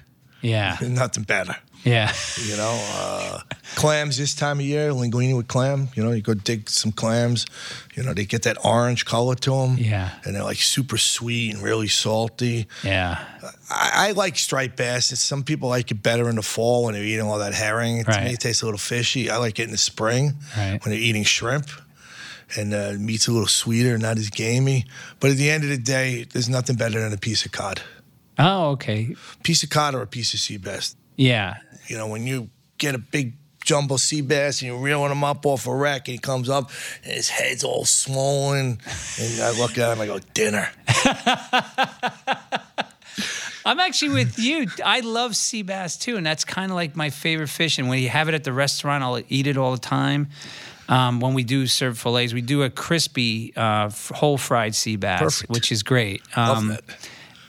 Yeah, 0.42 0.76
nothing 0.82 1.22
better. 1.24 1.56
yeah, 1.84 2.12
You 2.46 2.56
know, 2.58 2.78
uh, 2.96 3.40
clams 3.76 4.16
this 4.18 4.34
time 4.34 4.58
of 4.58 4.64
year, 4.66 4.90
linguine 4.90 5.36
with 5.36 5.48
clam. 5.48 5.88
You 5.94 6.02
know, 6.04 6.12
you 6.12 6.20
go 6.22 6.34
dig 6.34 6.68
some 6.70 6.92
clams. 6.92 7.46
You 7.94 8.02
know, 8.02 8.12
they 8.14 8.24
get 8.26 8.42
that 8.42 8.56
orange 8.64 9.04
color 9.04 9.34
to 9.36 9.50
them. 9.50 9.76
Yeah. 9.78 10.10
And 10.24 10.34
they're 10.34 10.42
like 10.44 10.58
super 10.58 10.98
sweet 10.98 11.54
and 11.54 11.62
really 11.62 11.88
salty. 11.88 12.66
yeah. 12.82 13.24
I, 13.70 14.08
I 14.08 14.12
like 14.12 14.36
striped 14.38 14.76
bass. 14.76 15.06
Some 15.18 15.42
people 15.44 15.68
like 15.68 15.90
it 15.90 16.02
better 16.02 16.28
in 16.28 16.36
the 16.36 16.42
fall 16.42 16.84
when 16.84 16.94
they're 16.94 17.04
eating 17.04 17.26
all 17.26 17.38
that 17.38 17.54
herring. 17.54 18.04
To 18.04 18.20
me, 18.24 18.32
it 18.34 18.40
tastes 18.40 18.62
a 18.62 18.66
little 18.66 18.78
fishy. 18.78 19.30
I 19.30 19.36
like 19.38 19.58
it 19.58 19.64
in 19.64 19.70
the 19.70 19.78
spring 19.78 20.34
Right. 20.56 20.80
when 20.84 20.90
they're 20.92 21.00
eating 21.08 21.24
shrimp. 21.24 21.68
And 22.56 22.74
uh, 22.74 22.92
meat's 22.98 23.26
a 23.28 23.32
little 23.32 23.48
sweeter, 23.48 23.98
not 23.98 24.18
as 24.18 24.30
gamey. 24.30 24.84
But 25.20 25.30
at 25.30 25.36
the 25.36 25.50
end 25.50 25.64
of 25.64 25.70
the 25.70 25.78
day, 25.78 26.24
there's 26.32 26.48
nothing 26.48 26.76
better 26.76 27.00
than 27.00 27.12
a 27.12 27.16
piece 27.18 27.44
of 27.44 27.52
cod. 27.52 27.80
Oh, 28.38 28.70
okay. 28.72 29.14
Piece 29.42 29.62
of 29.62 29.70
cod 29.70 29.94
or 29.94 30.02
a 30.02 30.06
piece 30.06 30.34
of 30.34 30.40
sea 30.40 30.56
bass. 30.56 30.96
Yeah, 31.16 31.54
You 31.86 31.96
know, 31.96 32.08
when 32.08 32.26
you 32.26 32.48
get 32.78 32.94
a 32.94 32.98
big 32.98 33.34
jumbo 33.64 33.96
sea 33.96 34.20
bass 34.20 34.60
and 34.60 34.68
you're 34.68 34.78
reeling 34.78 35.10
him 35.10 35.24
up 35.24 35.46
off 35.46 35.66
a 35.66 35.74
wreck 35.74 36.06
and 36.08 36.12
he 36.12 36.18
comes 36.18 36.48
up 36.50 36.70
and 37.02 37.12
his 37.12 37.28
head's 37.28 37.64
all 37.64 37.84
swollen. 37.84 38.78
And 39.20 39.40
I 39.40 39.50
look 39.58 39.78
at 39.78 39.92
him, 39.92 40.00
I 40.00 40.06
go, 40.06 40.18
dinner. 40.34 40.68
I'm 43.66 43.80
actually 43.80 44.10
with 44.10 44.38
you. 44.38 44.66
I 44.84 45.00
love 45.00 45.34
sea 45.36 45.62
bass 45.62 45.96
too, 45.96 46.16
and 46.16 46.26
that's 46.26 46.44
kind 46.44 46.70
of 46.70 46.74
like 46.76 46.94
my 46.96 47.08
favorite 47.08 47.48
fish. 47.48 47.78
And 47.78 47.88
when 47.88 48.02
you 48.02 48.10
have 48.10 48.28
it 48.28 48.34
at 48.34 48.44
the 48.44 48.52
restaurant, 48.52 49.02
I'll 49.02 49.22
eat 49.30 49.46
it 49.46 49.56
all 49.56 49.72
the 49.72 49.78
time. 49.78 50.28
Um, 50.88 51.20
when 51.20 51.34
we 51.34 51.44
do 51.44 51.66
serve 51.66 51.98
fillets, 51.98 52.32
we 52.34 52.42
do 52.42 52.62
a 52.62 52.70
crispy, 52.70 53.52
uh, 53.56 53.90
whole 54.12 54.36
fried 54.38 54.74
sea 54.74 54.96
bass, 54.96 55.20
Perfect. 55.20 55.50
which 55.50 55.72
is 55.72 55.82
great. 55.82 56.22
Love 56.36 56.58
Um, 56.58 56.68
that. 56.68 56.82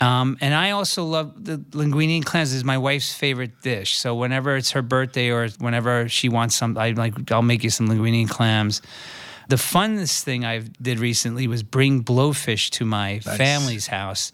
um, 0.02 0.38
and 0.40 0.54
I 0.54 0.72
also 0.72 1.04
love 1.04 1.44
the 1.44 1.58
linguine 1.72 2.16
and 2.16 2.26
clams 2.26 2.54
is 2.54 2.64
my 2.64 2.78
wife's 2.78 3.14
favorite 3.14 3.62
dish. 3.62 3.98
So 3.98 4.16
whenever 4.16 4.56
it's 4.56 4.72
her 4.72 4.82
birthday 4.82 5.32
or 5.32 5.50
whenever 5.60 6.08
she 6.08 6.30
wants 6.30 6.56
some, 6.56 6.78
I 6.78 6.92
like 6.92 7.30
I'll 7.32 7.42
make 7.42 7.64
you 7.64 7.70
some 7.70 7.90
linguine 7.90 8.22
and 8.22 8.30
clams. 8.30 8.82
The 9.48 9.58
funnest 9.58 10.24
thing 10.24 10.44
I 10.44 10.60
did 10.82 10.98
recently 11.00 11.48
was 11.48 11.62
bring 11.62 12.04
blowfish 12.04 12.72
to 12.72 12.86
my 12.86 13.20
family's 13.20 13.86
house, 13.86 14.32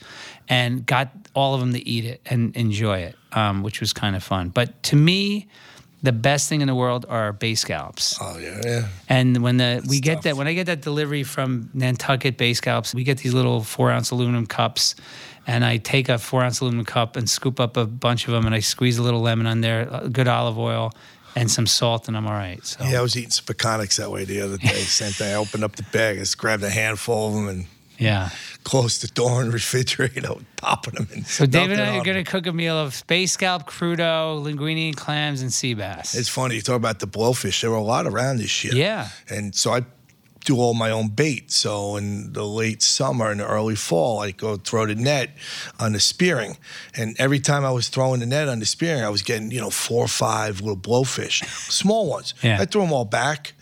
and 0.47 0.85
got 0.85 1.09
all 1.33 1.53
of 1.53 1.59
them 1.59 1.73
to 1.73 1.85
eat 1.85 2.05
it 2.05 2.21
and 2.25 2.55
enjoy 2.55 2.99
it, 2.99 3.15
um, 3.33 3.61
which 3.61 3.81
was 3.81 3.91
kind 3.93 4.15
of 4.15 4.23
fun. 4.23 4.49
But 4.49 4.81
to 4.83 4.95
me, 4.95 5.47
the 6.03 6.11
best 6.11 6.49
thing 6.49 6.61
in 6.61 6.67
the 6.67 6.75
world 6.75 7.05
are 7.09 7.31
bay 7.31 7.55
scallops. 7.55 8.17
Oh, 8.19 8.37
yeah, 8.37 8.59
yeah. 8.63 8.87
And 9.07 9.43
when 9.43 9.57
the 9.57 9.85
we 9.87 9.99
get 9.99 10.15
tough. 10.15 10.23
that 10.23 10.37
when 10.37 10.47
I 10.47 10.53
get 10.53 10.65
that 10.65 10.81
delivery 10.81 11.23
from 11.23 11.69
Nantucket 11.73 12.37
Bay 12.37 12.53
Scallops, 12.53 12.95
we 12.95 13.03
get 13.03 13.19
these 13.19 13.33
little 13.33 13.61
four 13.61 13.91
ounce 13.91 14.11
aluminum 14.11 14.47
cups, 14.47 14.95
and 15.45 15.63
I 15.63 15.77
take 15.77 16.09
a 16.09 16.17
four 16.17 16.43
ounce 16.43 16.59
aluminum 16.59 16.85
cup 16.85 17.15
and 17.15 17.29
scoop 17.29 17.59
up 17.59 17.77
a 17.77 17.85
bunch 17.85 18.27
of 18.27 18.33
them, 18.33 18.45
and 18.45 18.55
I 18.55 18.59
squeeze 18.59 18.97
a 18.97 19.03
little 19.03 19.21
lemon 19.21 19.45
on 19.45 19.61
there, 19.61 19.85
good 20.11 20.27
olive 20.27 20.57
oil, 20.57 20.91
and 21.35 21.49
some 21.49 21.67
salt, 21.67 22.07
and 22.07 22.17
I'm 22.17 22.25
all 22.25 22.33
right. 22.33 22.65
So 22.65 22.83
Yeah, 22.83 22.99
I 22.99 23.01
was 23.01 23.15
eating 23.15 23.31
some 23.31 23.45
peconics 23.45 23.97
that 23.97 24.09
way 24.11 24.25
the 24.25 24.41
other 24.41 24.57
day. 24.57 24.67
Same 24.69 25.11
thing. 25.11 25.31
I 25.31 25.35
opened 25.35 25.63
up 25.63 25.75
the 25.75 25.83
bag, 25.83 26.17
I 26.17 26.21
just 26.21 26.37
grabbed 26.37 26.63
a 26.63 26.69
handful 26.69 27.27
of 27.27 27.33
them 27.35 27.47
and 27.47 27.65
yeah. 28.01 28.29
closed 28.63 29.01
the 29.03 29.07
door 29.07 29.41
in 29.41 29.47
the 29.47 29.53
refrigerator, 29.53 30.33
popping 30.57 30.95
them 30.95 31.07
in. 31.13 31.25
So 31.25 31.45
David 31.45 31.79
and 31.79 31.89
I 31.89 31.97
are 31.97 32.03
going 32.03 32.23
to 32.23 32.29
cook 32.29 32.47
a 32.47 32.53
meal 32.53 32.77
of 32.77 33.03
bay 33.07 33.25
scalp, 33.25 33.67
crudo, 33.67 34.43
linguine, 34.43 34.95
clams, 34.95 35.41
and 35.41 35.51
sea 35.53 35.73
bass. 35.73 36.15
It's 36.15 36.29
funny 36.29 36.55
you 36.55 36.61
talk 36.61 36.75
about 36.75 36.99
the 36.99 37.07
blowfish. 37.07 37.61
There 37.61 37.71
were 37.71 37.77
a 37.77 37.81
lot 37.81 38.05
around 38.05 38.37
this 38.37 38.63
year. 38.63 38.73
Yeah. 38.73 39.09
and 39.29 39.55
so 39.55 39.71
I 39.71 39.81
do 40.43 40.57
all 40.57 40.73
my 40.73 40.89
own 40.89 41.09
bait. 41.09 41.51
So 41.51 41.95
in 41.95 42.33
the 42.33 42.43
late 42.43 42.81
summer 42.81 43.31
and 43.31 43.39
the 43.39 43.47
early 43.47 43.75
fall, 43.75 44.19
I 44.19 44.31
go 44.31 44.57
throw 44.57 44.85
the 44.85 44.95
net 44.95 45.29
on 45.79 45.93
the 45.93 45.99
spearing, 45.99 46.57
and 46.95 47.15
every 47.19 47.39
time 47.39 47.63
I 47.63 47.71
was 47.71 47.89
throwing 47.89 48.19
the 48.19 48.25
net 48.25 48.49
on 48.49 48.59
the 48.59 48.65
spearing, 48.65 49.03
I 49.03 49.09
was 49.09 49.21
getting 49.21 49.51
you 49.51 49.61
know 49.61 49.69
four 49.69 50.05
or 50.05 50.07
five 50.07 50.61
little 50.61 50.77
blowfish, 50.77 51.43
small 51.69 52.09
ones. 52.09 52.33
Yeah. 52.41 52.59
I 52.59 52.65
threw 52.65 52.81
them 52.81 52.93
all 52.93 53.05
back. 53.05 53.53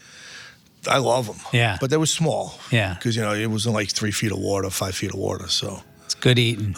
I 0.87 0.97
love 0.99 1.27
them. 1.27 1.35
Yeah. 1.51 1.77
but 1.81 1.89
they 1.89 1.97
were 1.97 2.05
small. 2.05 2.57
Yeah. 2.71 2.93
because 2.93 3.15
you 3.15 3.21
know 3.21 3.33
it 3.33 3.47
wasn't 3.47 3.75
like 3.75 3.89
three 3.89 4.11
feet 4.11 4.31
of 4.31 4.39
water, 4.39 4.69
five 4.69 4.95
feet 4.95 5.09
of 5.13 5.19
water. 5.19 5.47
So 5.49 5.81
It's 6.05 6.15
good 6.15 6.39
eating. 6.39 6.75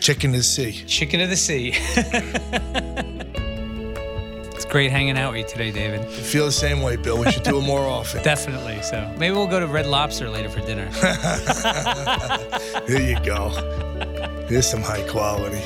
chicken 0.00 0.32
to 0.32 0.38
the 0.38 0.44
sea. 0.44 0.84
Chicken 0.86 1.20
of 1.20 1.28
the 1.30 1.36
sea. 1.36 1.72
it's 4.54 4.64
great 4.64 4.90
hanging 4.90 5.18
out 5.18 5.32
with 5.32 5.42
you 5.42 5.48
today, 5.48 5.70
David. 5.72 6.00
I 6.00 6.04
feel 6.06 6.46
the 6.46 6.52
same 6.52 6.80
way, 6.82 6.96
Bill. 6.96 7.18
We 7.18 7.30
should 7.30 7.42
do 7.42 7.58
it 7.58 7.62
more 7.62 7.80
often. 7.86 8.22
Definitely. 8.22 8.80
So 8.82 9.12
maybe 9.18 9.34
we'll 9.36 9.46
go 9.48 9.60
to 9.60 9.66
Red 9.66 9.86
Lobster 9.86 10.30
later 10.30 10.48
for 10.48 10.60
dinner. 10.60 10.88
there 12.86 13.02
you 13.02 13.18
go. 13.24 13.50
Here's 14.48 14.66
some 14.68 14.80
high 14.82 15.02
quality. 15.08 15.60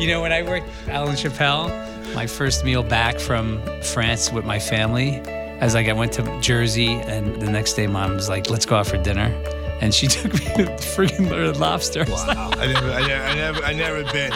You 0.00 0.08
know, 0.08 0.20
when 0.20 0.30
I 0.32 0.42
worked 0.42 0.68
Alan 0.88 1.16
Chapel, 1.16 1.70
my 2.16 2.26
first 2.26 2.64
meal 2.64 2.82
back 2.82 3.20
from 3.20 3.62
France 3.82 4.32
with 4.32 4.44
my 4.44 4.58
family, 4.58 5.20
as 5.60 5.74
like 5.74 5.88
I 5.88 5.92
went 5.92 6.12
to 6.14 6.40
Jersey, 6.40 6.94
and 6.94 7.36
the 7.40 7.50
next 7.50 7.74
day, 7.74 7.86
mom 7.86 8.14
was 8.14 8.28
like, 8.28 8.50
"Let's 8.50 8.66
go 8.66 8.76
out 8.76 8.86
for 8.86 8.96
dinner," 8.96 9.26
and 9.80 9.94
she 9.94 10.06
took 10.16 10.32
me 10.32 10.40
to 10.40 10.64
freaking 10.96 11.30
Red 11.30 11.58
Lobster. 11.58 12.04
Wow. 12.08 12.50
I 12.54 12.66
never, 12.66 12.90
I 12.90 13.06
never, 13.06 13.24
I 13.24 13.34
never, 13.34 13.64
I 13.64 13.72
never 13.74 14.02
been. 14.12 14.32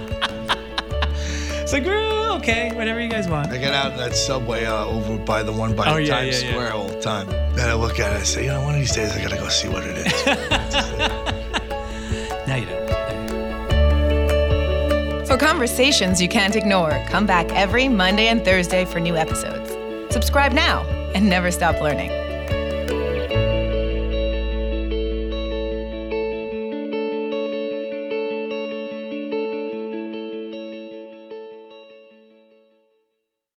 It's 1.63 1.73
like, 1.73 1.85
"Girl, 1.85 2.33
okay, 2.35 2.71
whatever 2.75 3.01
you 3.01 3.09
guys 3.09 3.29
want. 3.29 3.49
I 3.51 3.59
get 3.59 3.73
out 3.73 3.93
in 3.93 3.99
that 3.99 4.15
subway 4.15 4.65
uh, 4.65 4.85
over 4.87 5.17
by 5.19 5.43
the 5.43 5.53
one 5.53 5.75
by 5.75 5.93
Oh, 5.93 5.97
yeah, 5.97 6.17
Times 6.17 6.43
yeah, 6.43 6.49
yeah. 6.49 6.55
Square 6.55 6.73
all 6.75 6.89
the 6.89 7.01
time. 7.01 7.27
Then 7.55 7.69
I 7.69 7.75
look 7.75 7.99
at 8.01 8.13
it 8.13 8.17
and 8.17 8.27
say, 8.27 8.45
you 8.45 8.51
know, 8.51 8.63
one 8.63 8.75
of 8.75 8.81
these 8.81 8.95
days 8.95 9.13
I 9.13 9.23
gotta 9.23 9.37
go 9.37 9.49
see 9.49 9.69
what 9.69 9.85
it 9.85 10.07
is. 10.07 11.07
conversations 15.61 16.23
you 16.23 16.27
can't 16.27 16.57
ignore, 16.57 17.05
come 17.11 17.27
back 17.27 17.47
every 17.51 17.87
Monday 17.87 18.29
and 18.29 18.43
Thursday 18.43 18.87
for 18.87 18.99
new 18.99 19.15
episodes. 19.15 19.71
Subscribe 20.11 20.53
now 20.55 20.85
and 21.15 21.29
never 21.29 21.51
stop 21.51 21.79
learning. 21.83 22.20